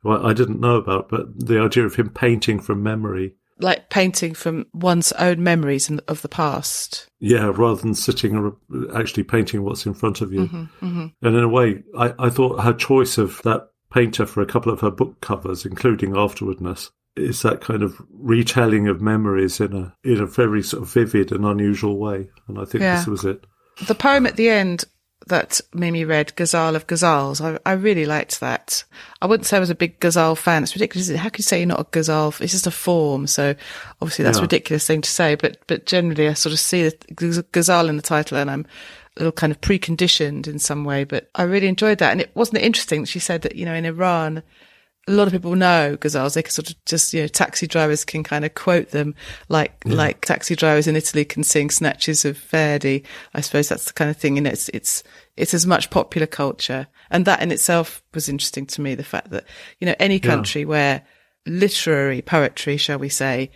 [0.04, 3.36] well, I didn't know about, but the idea of him painting from memory.
[3.60, 7.08] Like painting from one's own memories of the past.
[7.20, 8.58] Yeah, rather than sitting or
[8.96, 10.48] actually painting what's in front of you.
[10.48, 11.06] Mm-hmm, mm-hmm.
[11.26, 14.74] And in a way, I, I thought her choice of that painter for a couple
[14.74, 19.96] of her book covers, including Afterwardness, is that kind of retelling of memories in a
[20.04, 22.30] in a very sort of vivid and unusual way.
[22.48, 22.98] And I think yeah.
[22.98, 23.46] this was it.
[23.88, 24.86] The poem at the end
[25.28, 27.42] that Mimi read, Ghazal of Ghazals.
[27.42, 28.84] I, I really liked that.
[29.22, 30.64] I wouldn't say I was a big Ghazal fan.
[30.64, 31.10] It's ridiculous.
[31.10, 32.34] How can you say you're not a Ghazal?
[32.40, 33.28] It's just a form.
[33.28, 33.56] So
[34.02, 34.42] obviously that's yeah.
[34.42, 37.96] a ridiculous thing to say, but, but generally I sort of see the Ghazal in
[37.96, 38.66] the title and I'm
[39.16, 42.12] a little kind of preconditioned in some way, but I really enjoyed that.
[42.12, 44.44] And it wasn't it interesting that she said that, you know, in Iran,
[45.08, 46.36] a lot of people know ghazals.
[46.36, 49.16] They can sort of just, you know, taxi drivers can kind of quote them
[49.50, 49.96] like, yeah.
[49.96, 53.04] like taxi drivers in Italy can sing snatches of Verdi.
[53.34, 54.38] I suppose that's the kind of thing.
[54.38, 55.04] And it's, it's,
[55.36, 56.88] it's as much popular culture.
[57.12, 58.96] And that in itself was interesting to me.
[58.96, 59.46] The fact that,
[59.80, 60.68] you know, any country yeah.
[60.68, 61.06] where
[61.46, 63.52] literary poetry, shall we say,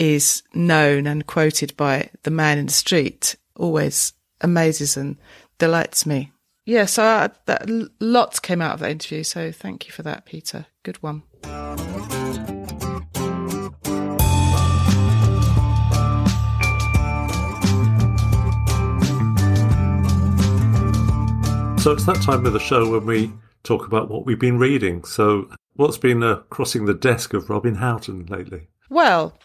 [0.00, 5.18] is known and quoted by the man in the street always amazes and
[5.58, 6.32] delights me
[6.70, 7.68] yeah, so I, that,
[7.98, 9.24] lots came out of that interview.
[9.24, 10.66] So thank you for that, Peter.
[10.84, 11.24] Good one.
[21.80, 23.32] So it's that time of the show when we
[23.64, 25.02] talk about what we've been reading.
[25.02, 28.68] So, what's been uh, crossing the desk of Robin Houghton lately?
[28.90, 29.36] Well,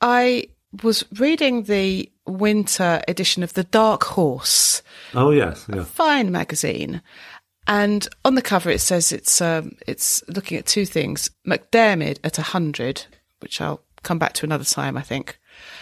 [0.00, 0.48] I
[0.82, 4.82] was reading the winter edition of The Dark Horse,
[5.14, 5.66] Oh, yes.
[5.72, 5.84] Yeah.
[5.84, 7.02] Fine magazine.
[7.66, 12.36] And on the cover, it says it's um, it's looking at two things: MacDiarmid at
[12.36, 13.06] hundred,
[13.40, 15.38] which I'll come back to another time, I think,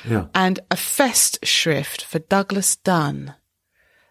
[0.09, 0.27] Yeah.
[0.35, 3.35] and a Festschrift for Douglas Dunn.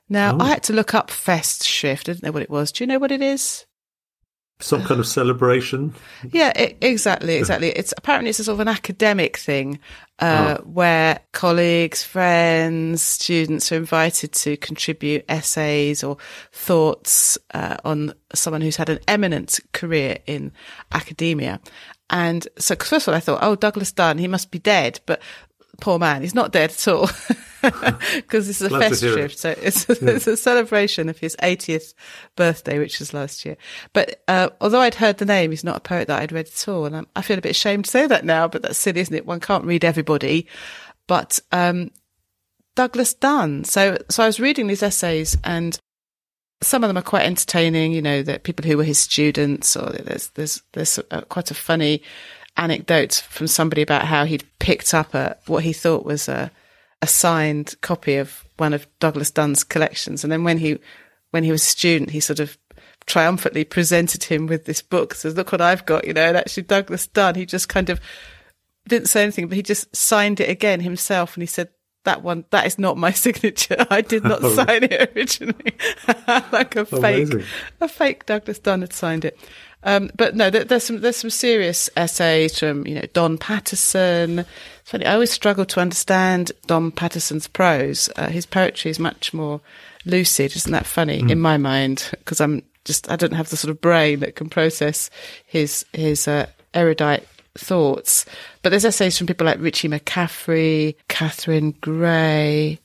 [0.07, 0.43] Now, Oh.
[0.43, 2.01] I had to look up Festschrift.
[2.01, 2.71] I didn't know what it was.
[2.71, 3.65] Do you know what it is?
[4.63, 5.93] Some kind of celebration.
[6.31, 7.69] Yeah, i exactly, exactly.
[7.69, 9.79] It's apparently it's a sort of an academic thing
[10.19, 16.15] uh, where colleagues, friends, students are invited to contribute essays or
[16.53, 20.53] thoughts uh, on someone who's had an eminent career in
[20.93, 21.59] academia.
[22.09, 25.21] And so, first of all, I thought, oh, Douglas Dunn, he must be dead, but
[25.81, 27.09] poor man, he's not dead at all.
[27.63, 29.37] Because this is a Glad to fest hear it.
[29.37, 31.93] so it's a, it's a celebration of his 80th
[32.35, 33.55] birthday, which was last year.
[33.93, 36.67] But uh, although I'd heard the name, he's not a poet that I'd read at
[36.67, 38.49] all, and I'm, I feel a bit ashamed to say that now.
[38.49, 39.25] But that's silly, isn't it?
[39.25, 40.47] One can't read everybody.
[41.07, 41.91] But um,
[42.75, 43.63] Douglas Dunn.
[43.63, 45.79] So so I was reading these essays, and
[46.61, 47.93] some of them are quite entertaining.
[47.93, 51.55] You know, that people who were his students, or there's there's there's uh quite a
[51.55, 52.01] funny
[52.57, 56.51] anecdote from somebody about how he'd picked up a what he thought was a
[57.01, 60.79] a signed copy of one of Douglas Dunn's collections, and then when he
[61.31, 62.57] when he was a student, he sort of
[63.05, 65.13] triumphantly presented him with this book.
[65.13, 66.21] Says, "Look what I've got," you know.
[66.21, 67.99] And actually, Douglas Dunn, he just kind of
[68.87, 71.69] didn't say anything, but he just signed it again himself, and he said.
[72.05, 73.77] That one, that is not my signature.
[73.89, 74.53] I did not Oh.
[74.53, 75.71] sign it originally.
[76.51, 77.29] like a fake,
[77.79, 79.39] a fake Douglas Dunn had signed it.
[79.83, 84.39] Um, but no, there, there's some there's some serious essays from you know Don Paterson.
[84.39, 88.09] It's funny, I always struggle to understand Don Paterson's prose.
[88.15, 89.61] Uh, his poetry is much more
[90.05, 90.55] lucid.
[90.55, 92.09] Isn't that funny in my mind?
[92.11, 95.09] Because I'm just I don't have the sort of brain that can process
[95.45, 98.25] his his uh, erudite thoughts.
[98.61, 102.79] But there's essays from people like Richie McCaffrey, Catherine Gray,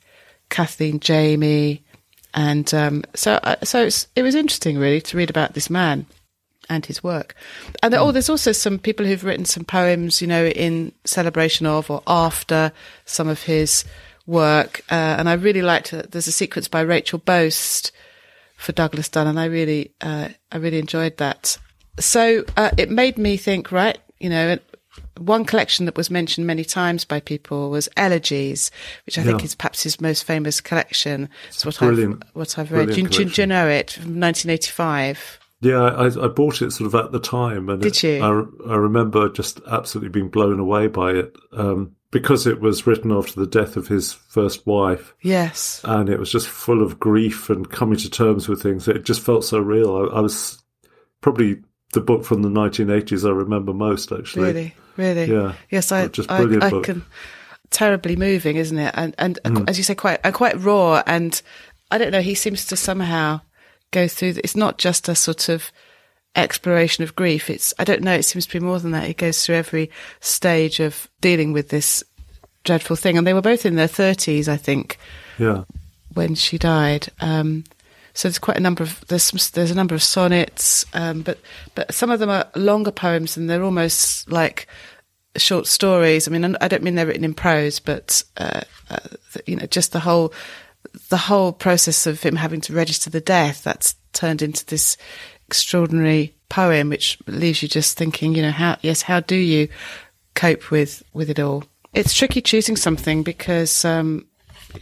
[0.50, 1.84] Kathleen Jamie,
[2.34, 6.06] and um, so uh, so it's, it was interesting really to read about this man
[6.68, 7.34] and his work.
[7.82, 11.66] And there, oh, there's also some people who've written some poems, you know, in celebration
[11.66, 12.72] of or after
[13.04, 13.84] some of his
[14.26, 14.80] work.
[14.90, 15.92] Uh, and I really liked.
[15.94, 17.92] Uh, there's a sequence by Rachel Boast
[18.56, 21.56] for Douglas Dunn, and I really, uh, I really enjoyed that.
[21.98, 23.98] So uh, it made me think, right?
[24.20, 24.58] You know,
[25.18, 28.70] one collection that was mentioned many times by people was Elegies,
[29.06, 31.28] which I think is perhaps his most famous collection.
[31.48, 32.88] It's what brilliant- I've what I've read.
[32.90, 35.38] Do, you- do you know it from 1985?
[35.60, 38.22] Yeah, I, I bought it sort of at the time, and Did it- you?
[38.22, 43.10] I, I remember just absolutely being blown away by it um, because it was written
[43.10, 45.80] after the death of his first wife, Yes.
[45.84, 48.86] and it was just full of grief and coming to terms with things.
[48.86, 49.96] It just felt so real.
[49.96, 50.62] I, I was
[51.20, 51.56] probably
[51.92, 54.44] the book from the 1980s I remember most, actually.
[54.44, 55.24] Really, really.
[55.32, 55.54] Yeah.
[55.70, 56.84] Yes, I, Just brilliant I book.
[56.84, 57.04] can.
[57.70, 58.94] Terribly moving, isn't it?
[58.96, 59.68] And and Mm.
[59.68, 61.02] as you say, quite and quite raw.
[61.06, 61.40] And
[61.90, 62.22] I don't know.
[62.22, 63.40] He seems to somehow
[63.90, 64.34] go through.
[64.42, 65.70] It's not just a sort of
[66.36, 67.50] exploration of grief.
[67.50, 68.14] It's I don't know.
[68.14, 69.08] It seems to be more than that.
[69.08, 72.04] It goes through every stage of dealing with this
[72.64, 73.16] dreadful thing.
[73.18, 74.98] And they were both in their thirties, I think,
[75.38, 75.64] Yeah.
[76.14, 77.08] when she died.
[77.20, 77.64] Um,
[78.14, 81.38] so there's quite a number of there's some, there's a number of sonnets, um, but
[81.74, 84.66] but some of them are longer poems and they're almost like
[85.36, 86.26] short stories.
[86.26, 88.98] I mean, I don't mean they're written in prose, but uh, uh,
[89.46, 90.32] you know, just the whole
[91.08, 94.96] the whole process of him having to register the death that's turned into this
[95.46, 99.68] extraordinary poem, which leaves you just thinking, you know, how yes, how do you
[100.34, 101.64] cope with with it all?
[101.94, 104.26] It's tricky choosing something because um,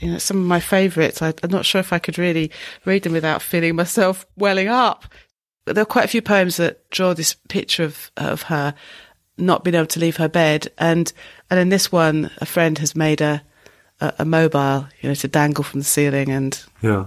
[0.00, 1.22] you know some of my favourites.
[1.22, 2.50] I, I'm not sure if I could really
[2.84, 5.04] read them without feeling myself welling up.
[5.64, 8.74] But there are quite a few poems that draw this picture of of her
[9.38, 11.12] not being able to leave her bed, and
[11.50, 13.42] and in this one, a friend has made a
[14.00, 17.06] a, a mobile, you know, to dangle from the ceiling, and Yeah.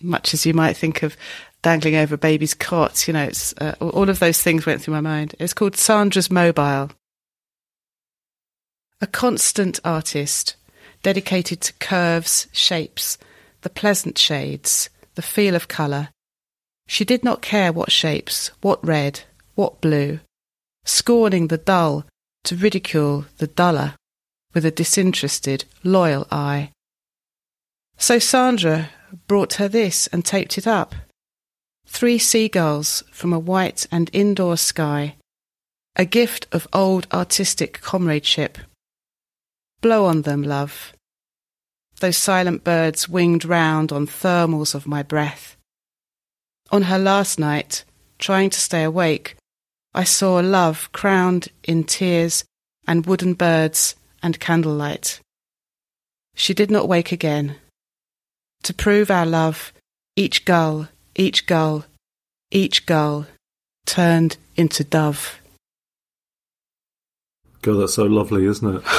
[0.00, 1.16] much as you might think of
[1.62, 4.94] dangling over a baby's cot, you know, it's uh, all of those things went through
[4.94, 5.34] my mind.
[5.38, 6.90] It's called Sandra's Mobile.
[9.00, 10.56] A constant artist,
[11.02, 13.18] dedicated to curves, shapes,
[13.62, 16.08] the pleasant shades, the feel of colour.
[16.86, 19.20] She did not care what shapes, what red,
[19.54, 20.20] what blue,
[20.84, 22.04] scorning the dull
[22.44, 23.94] to ridicule the duller
[24.52, 26.70] with a disinterested, loyal eye.
[27.96, 28.90] So Sandra
[29.26, 30.94] brought her this and taped it up.
[31.86, 35.16] Three seagulls from a white and indoor sky,
[35.96, 38.58] a gift of old artistic comradeship.
[39.80, 40.92] Blow on them, love.
[42.00, 45.56] Those silent birds winged round on thermals of my breath.
[46.70, 47.84] On her last night,
[48.18, 49.36] trying to stay awake,
[49.92, 52.44] I saw love crowned in tears
[52.86, 55.20] and wooden birds and candlelight.
[56.34, 57.56] She did not wake again.
[58.64, 59.72] To prove our love,
[60.16, 61.84] each gull, each gull,
[62.50, 63.26] each gull
[63.86, 65.40] turned into dove.
[67.62, 68.82] God, that's so lovely, isn't it?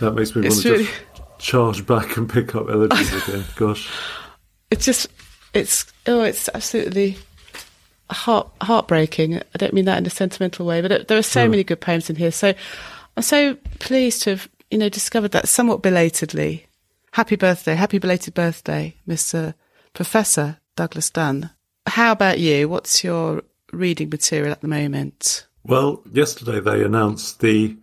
[0.00, 3.44] That makes me want to really, just charge back and pick up elegies again.
[3.54, 3.88] Gosh.
[4.68, 5.06] it's just,
[5.54, 7.16] it's, oh, it's absolutely
[8.10, 9.36] heart heartbreaking.
[9.36, 11.50] I don't mean that in a sentimental way, but it, there are so Mm.
[11.50, 12.32] many good poems in here.
[12.32, 12.54] So
[13.16, 16.66] I'm so pleased to have, you know, discovered that somewhat belatedly.
[17.12, 19.54] Happy birthday, happy belated birthday, Mr.
[19.92, 21.50] Professor Douglas Dunn.
[21.86, 22.68] How about you?
[22.68, 23.42] What's your
[23.72, 25.46] reading material at the moment?
[25.64, 27.76] Well, yesterday they announced the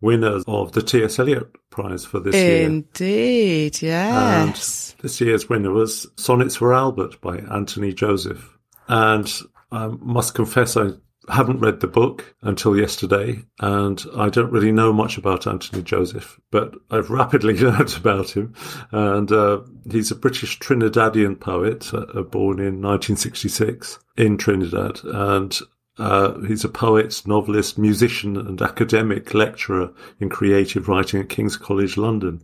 [0.00, 1.18] winners of the T.S.
[1.18, 2.62] Eliot Prize for this year.
[2.62, 4.94] Indeed, yes.
[5.00, 8.56] This year's winner was Sonnets for Albert by Anthony Joseph.
[8.88, 9.30] And
[9.72, 10.92] I must confess, I
[11.28, 16.40] haven't read the book until yesterday, and I don't really know much about Anthony Joseph,
[16.50, 18.54] but I've rapidly learned about him.
[18.90, 19.60] And uh,
[19.90, 25.00] he's a British Trinidadian poet, uh, born in 1966 in Trinidad.
[25.04, 25.58] And
[25.98, 31.96] uh, he's a poet, novelist, musician, and academic lecturer in creative writing at King's College
[31.96, 32.42] London.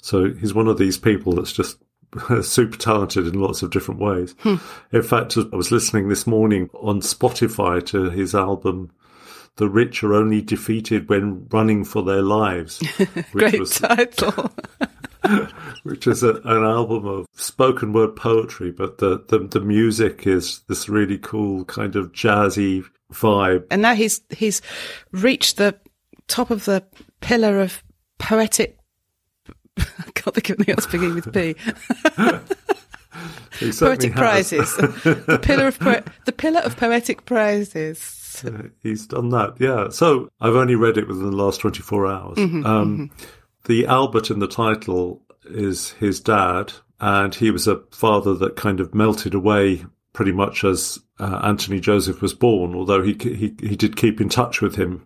[0.00, 1.83] So he's one of these people that's just
[2.42, 4.34] super talented in lots of different ways.
[4.40, 4.56] Hmm.
[4.92, 8.90] In fact, I was listening this morning on Spotify to his album.
[9.56, 14.52] The rich are only defeated when running for their lives, which Great was title.
[15.84, 20.60] which is a, an album of spoken word poetry, but the, the the music is
[20.68, 23.64] this really cool kind of jazzy vibe.
[23.70, 24.60] and now he's he's
[25.12, 25.78] reached the
[26.26, 26.84] top of the
[27.20, 27.82] pillar of
[28.18, 28.78] poetic.
[29.78, 31.54] I can't think of anything else beginning with P.
[33.78, 34.18] Poetic has.
[34.20, 34.76] prizes.
[34.76, 38.42] the pillar of po- the pillar of poetic prizes.
[38.44, 39.90] Uh, He's done that, yeah.
[39.90, 42.36] So I've only read it within the last 24 hours.
[42.38, 43.10] Mm-hmm, um,
[43.64, 48.80] The Albert in the title is his dad, and he was a father that kind
[48.80, 53.76] of melted away pretty much as uh, Anthony Joseph was born, although he, he, he
[53.76, 55.04] did keep in touch with him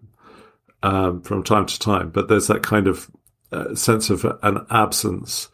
[0.83, 2.09] um, from time to time.
[2.11, 3.11] But there's that kind of
[3.53, 5.49] uh, sense of an absence.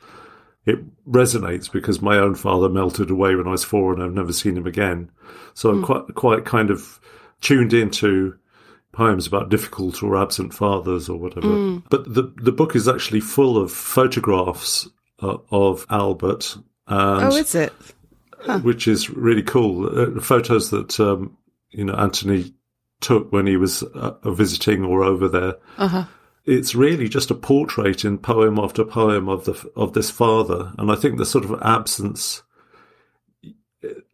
[0.66, 4.32] It resonates because my own father melted away when I was four and I've never
[4.32, 5.10] seen him again.
[5.52, 6.98] So I'm quite, quite kind of
[7.42, 8.36] tuned into
[8.92, 11.80] poems about difficult or absent fathers or whatever.
[11.90, 14.88] But the the book is actually full of photographs
[15.22, 17.72] uh, of Albert, and Oh, is it?
[18.62, 19.86] which is really cool.
[20.16, 21.36] Uh, photos that um,
[21.70, 22.54] you know Anthony
[23.00, 25.54] took when he was uh, visiting or over there.
[25.76, 26.04] Uh huh.
[26.46, 30.90] It's really just a portrait in poem after poem of the of this father, and
[30.90, 32.42] I think the sort of absence.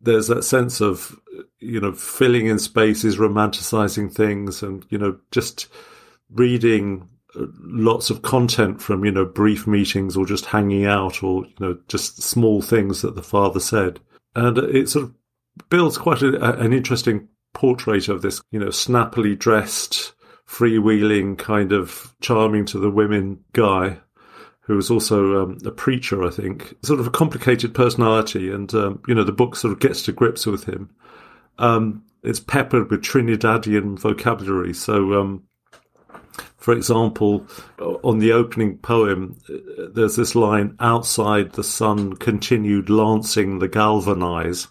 [0.01, 1.21] There's that sense of
[1.59, 5.69] you know filling in spaces, romanticizing things, and you know just
[6.31, 11.47] reading uh, lots of content from you know brief meetings or just hanging out or
[11.47, 14.01] you know just small things that the father said
[14.35, 15.15] and it sort of
[15.69, 20.13] builds quite a, an interesting portrait of this you know snappily dressed
[20.51, 23.97] freewheeling kind of charming to the women guy
[24.63, 26.75] who was also um, a preacher i think.
[26.83, 30.13] Sort of a complicated personality and um, you know the book sort of gets to
[30.13, 30.91] grips with him.
[31.59, 34.75] Um, it's peppered with trinidadian vocabulary.
[34.75, 35.45] So um,
[36.57, 37.47] for example,
[37.79, 44.69] on the opening poem, uh, there's this line, outside the sun continued lancing the galvanize.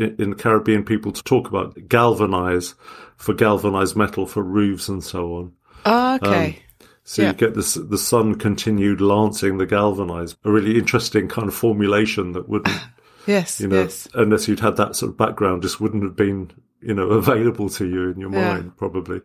[0.00, 2.74] In in Caribbean, people to talk about galvanize
[3.16, 5.52] for galvanized metal for roofs and so on.
[5.84, 6.62] Oh, okay.
[7.04, 7.28] So Yeah.
[7.28, 12.32] you get this, the sun continued lancing the galvanized, a really interesting kind of formulation
[12.32, 12.78] that wouldn't,
[13.26, 13.60] yes.
[13.60, 14.06] you know, yes.
[14.14, 17.86] unless you'd had that sort of background, just wouldn't have been, you know, available to
[17.86, 18.52] you in your Yeah.
[18.54, 19.22] mind, probably.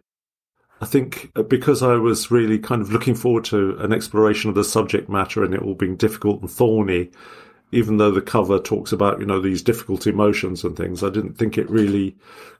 [0.81, 4.55] I think uh, because I was really kind of looking forward to an exploration of
[4.55, 7.11] the subject matter and it all being difficult and thorny,
[7.71, 11.37] even though the cover talks about, you know, these difficult emotions and things, I didn't
[11.37, 12.15] think it really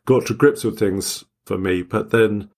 [0.05, 1.81] got to grips with things for me.
[1.81, 2.49] But then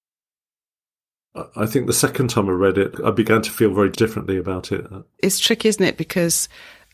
[1.55, 4.71] I- think the second time I read it, I began to feel very differently about
[4.71, 4.85] it.
[5.19, 5.97] It's tricky, isn't it?
[5.97, 6.49] Because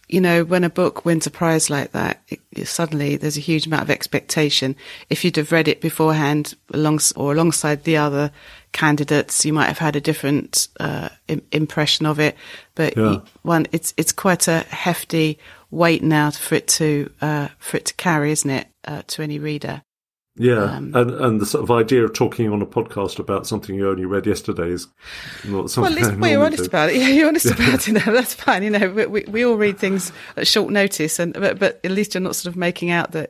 [0.10, 3.42] you know, when a book wins a prize like that, it, it- suddenly there's a
[3.42, 4.76] huge amount of expectation.
[5.10, 8.32] If you'd have read it beforehand, along or alongside the other
[8.74, 12.36] candidates, you might have had a different uh, Im- impression of it.
[12.76, 13.18] But Yeah.
[13.44, 15.38] one, it's it's quite a hefty
[15.72, 19.40] weight now for it to uh, for it to carry, isn't it, uh, to any
[19.40, 19.82] reader?
[20.36, 23.76] Yeah, Um, and and the sort of idea of talking on a podcast about something
[23.76, 24.88] you only read yesterday is
[25.46, 25.94] not something.
[25.94, 26.68] Well, at least well, you're honest do.
[26.68, 26.96] about it.
[27.02, 27.92] Yeah, you're honest about it.
[27.92, 28.64] No, that's fine.
[28.64, 31.92] You know, we, we, we all read things at short notice, and but, but at
[31.92, 33.30] least you're not sort of making out that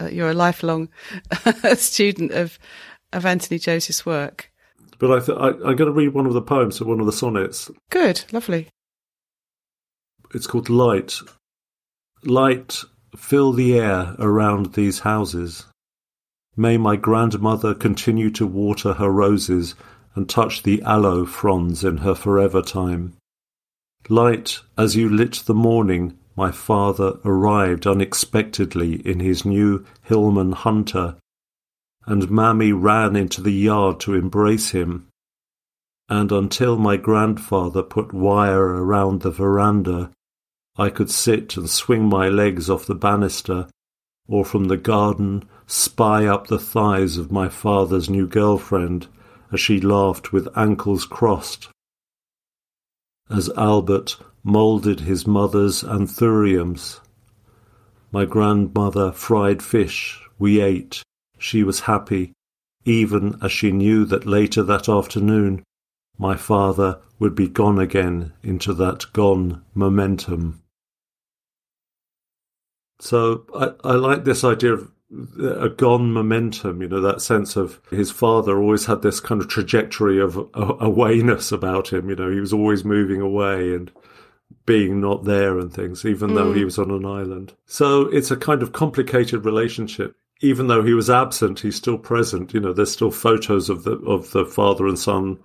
[0.00, 0.88] uh, you're a lifelong
[1.74, 2.58] student of
[3.12, 4.52] of Anthony Joseph's work.
[5.00, 7.12] But I th- I, I'm going to read one of the poems, one of the
[7.12, 7.68] sonnets.
[7.90, 8.68] Good, lovely.
[10.32, 11.18] It's called Light.
[12.22, 12.80] Light,
[13.16, 15.66] fill the air around these houses.
[16.56, 19.74] May my grandmother continue to water her roses
[20.14, 23.14] and touch the aloe fronds in her forever time.
[24.08, 31.16] Light, as you lit the morning, my father arrived unexpectedly in his new Hillman Hunter,
[32.06, 35.08] and Mammy ran into the yard to embrace him.
[36.08, 40.10] And until my grandfather put wire around the veranda,
[40.76, 43.68] I could sit and swing my legs off the banister,
[44.28, 49.06] or from the garden spy up the thighs of my father's new girlfriend
[49.52, 51.68] as she laughed with ankles crossed.
[53.30, 57.00] As Albert moulded his mother's anthuriums,
[58.12, 61.02] my grandmother fried fish, we ate,
[61.38, 62.32] she was happy,
[62.84, 65.64] even as she knew that later that afternoon
[66.18, 70.60] my father would be gone again into that gone momentum.
[73.00, 74.93] So I, I like this idea of
[75.40, 79.48] a gone momentum, you know, that sense of his father always had this kind of
[79.48, 83.90] trajectory of awayness about him, you know, he was always moving away and
[84.66, 86.34] being not there and things, even mm.
[86.34, 86.66] though he mm.
[86.66, 87.54] was on an island.
[87.66, 90.16] So it's a kind of complicated relationship.
[90.40, 92.52] Even though he was absent, he's still present.
[92.52, 95.38] You know, there's still photos of the of the father and son.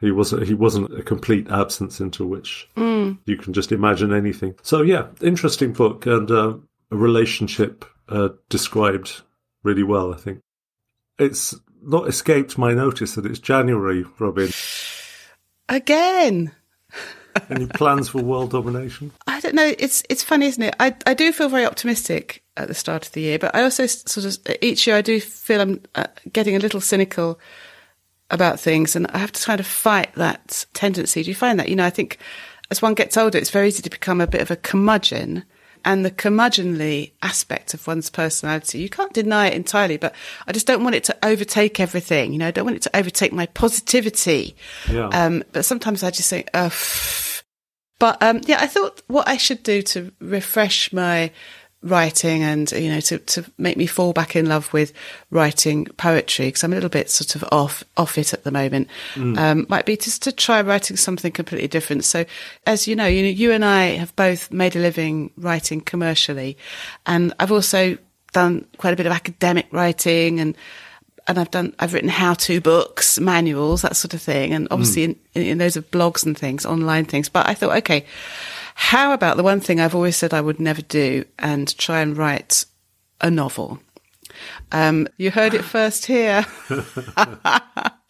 [0.00, 3.18] He wasn't he wasn't a complete absence into which mm.
[3.24, 4.54] you can just imagine anything.
[4.62, 6.56] So yeah, interesting book and uh,
[6.90, 9.22] a relationship uh, described
[9.62, 10.40] really well, I think.
[11.18, 14.50] It's not escaped my notice that it's January, Robin.
[15.68, 16.52] Again.
[17.50, 19.10] Any plans for world domination?
[19.26, 19.74] I don't know.
[19.78, 20.76] It's it's funny, isn't it?
[20.78, 23.86] I I do feel very optimistic at the start of the year, but I also
[23.86, 27.40] sort of each year I do feel I'm uh, getting a little cynical
[28.30, 31.24] about things, and I have to kind of fight that tendency.
[31.24, 31.68] Do you find that?
[31.68, 32.18] You know, I think
[32.70, 35.44] as one gets older, it's very easy to become a bit of a curmudgeon
[35.84, 38.78] and the curmudgeonly aspect of one's personality.
[38.78, 40.14] You can't deny it entirely, but
[40.46, 42.32] I just don't want it to overtake everything.
[42.32, 44.56] You know, I don't want it to overtake my positivity.
[44.90, 45.08] Yeah.
[45.08, 46.72] Um, but sometimes I just think, oh,
[47.98, 51.30] but, um, yeah, I thought what I should do to refresh my
[51.84, 54.92] writing and you know to to make me fall back in love with
[55.30, 58.88] writing poetry because I'm a little bit sort of off off it at the moment
[59.12, 59.36] mm.
[59.38, 62.24] um, might be just to try writing something completely different so
[62.66, 66.56] as you know you know you and I have both made a living writing commercially
[67.04, 67.98] and I've also
[68.32, 70.56] done quite a bit of academic writing and
[71.26, 74.52] and I've done, I've written how-to books, manuals, that sort of thing.
[74.52, 75.16] And obviously mm.
[75.34, 77.30] in, in those of blogs and things, online things.
[77.30, 78.04] But I thought, okay,
[78.74, 82.16] how about the one thing I've always said I would never do and try and
[82.16, 82.66] write
[83.20, 83.80] a novel?
[84.72, 86.44] Um, you heard it first here.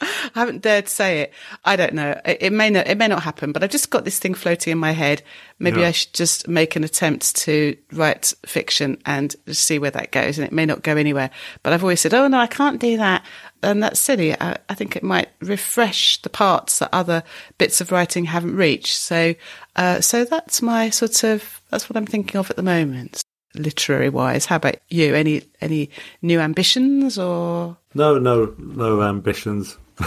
[0.04, 1.32] I haven't dared say it.
[1.64, 2.18] I don't know.
[2.24, 2.86] It, it, may not.
[2.86, 3.52] It may not happen.
[3.52, 5.22] But I've just got this thing floating in my head.
[5.58, 5.88] Maybe yeah.
[5.88, 10.38] I should just make an attempt to write fiction and see where that goes.
[10.38, 11.30] And it may not go anywhere.
[11.62, 13.24] But I've always said, "Oh no, I can't do that."
[13.62, 14.34] And that's silly.
[14.40, 17.22] I, I think it might refresh the parts that other
[17.58, 18.96] bits of writing haven't reached.
[18.96, 19.34] So
[19.77, 23.22] uh, so that's my sort of that's what I'm thinking of at the moment,
[23.55, 24.47] literary wise.
[24.47, 25.14] How about you?
[25.14, 25.91] Any any
[26.22, 29.77] new ambitions or no no no ambitions.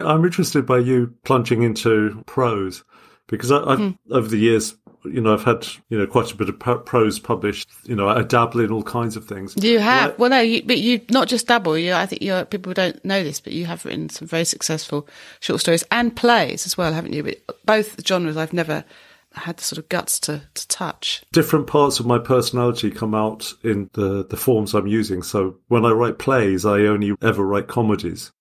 [0.00, 2.84] I'm interested by you plunging into prose
[3.26, 3.98] because I, have mm.
[4.10, 7.68] over the years you know, I've had you know quite a bit of prose published.
[7.84, 9.54] You know, I dabble in all kinds of things.
[9.56, 11.78] You have well, no, you, but you not just dabble.
[11.78, 15.08] You, I think you people don't know this, but you have written some very successful
[15.40, 17.22] short stories and plays as well, haven't you?
[17.22, 18.84] But both genres I've never
[19.32, 21.22] had the sort of guts to, to touch.
[21.32, 25.22] Different parts of my personality come out in the, the forms I'm using.
[25.22, 28.32] So when I write plays, I only ever write comedies.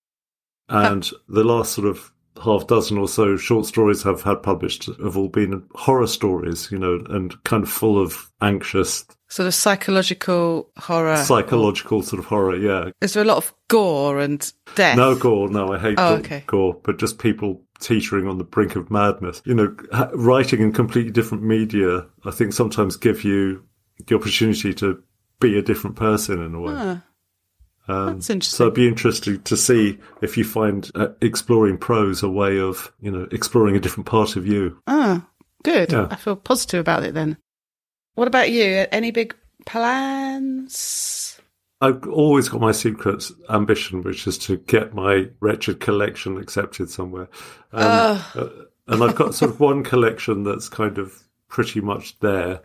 [0.70, 5.18] And the last sort of half dozen or so short stories I've had published have
[5.18, 9.06] all been horror stories, you know, and kind of full of anxious.
[9.28, 11.18] Sort of psychological horror.
[11.18, 12.92] Psychological sort of horror, yeah.
[13.02, 14.98] Is there a lot of gore and death?
[14.98, 16.44] No gore, no, I hate oh, okay.
[16.48, 19.42] gore, but just people teetering on the brink of madness.
[19.46, 19.76] You know,
[20.14, 23.64] writing in completely different media, I think sometimes give you
[24.06, 25.02] the opportunity to
[25.40, 26.74] be a different person in a way.
[26.76, 27.02] Ah.
[27.88, 28.58] Um, That's interesting.
[28.58, 32.92] So it'd be interesting to see if you find uh, exploring prose a way of,
[33.02, 34.80] you know, exploring a different part of you.
[34.88, 35.28] Ah,
[35.64, 35.92] good.
[35.92, 36.08] Yeah.
[36.10, 37.38] I feel positive about it then.
[38.16, 38.86] What about you?
[38.92, 41.40] Any big plans?
[41.82, 47.28] I've always got my secret ambition, which is to get my wretched collection accepted somewhere.
[47.74, 48.50] Um, uh,
[48.88, 52.62] and I've got sort of one collection that's kind of pretty much there.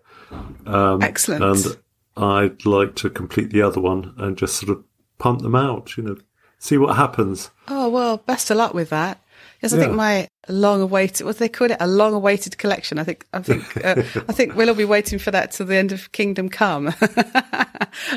[0.67, 1.43] Um, Excellent.
[1.43, 1.77] And
[2.17, 4.85] I'd like to complete the other one and just sort of
[5.19, 6.17] punt them out, you know,
[6.59, 7.51] see what happens.
[7.69, 9.23] Oh, well, best of luck with that.
[9.63, 9.83] Yes, I Yeah.
[9.85, 11.77] think my long-awaited, what do they call it?
[11.81, 12.99] A long-awaited collection.
[12.99, 15.77] I think, I think, uh, I think we'll all be waiting for that till the
[15.77, 16.93] end of Kingdom Come.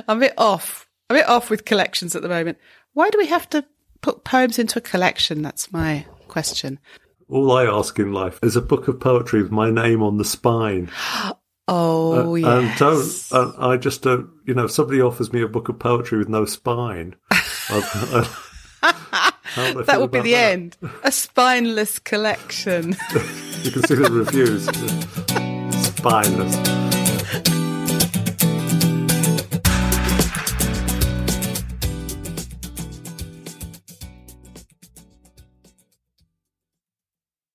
[0.08, 0.88] I'm a bit off.
[1.10, 2.58] I'm a bit off with collections at the moment.
[2.94, 3.66] Why do we have to
[4.02, 5.42] put poems into a collection?
[5.42, 6.80] That's my question.
[7.30, 10.26] All I ask in life is a book of poetry with my name on the
[10.26, 10.90] spine.
[11.74, 12.60] Oh, yeah.
[12.60, 15.80] And don't, and I just don't, you know, if somebody offers me a book of
[15.80, 18.28] poetry with no spine, I'll,
[18.84, 20.52] I that would be the that?
[20.52, 20.78] end.
[21.04, 22.96] A spineless collection.
[23.62, 24.66] You can see the reviews.
[25.86, 26.91] Spineless.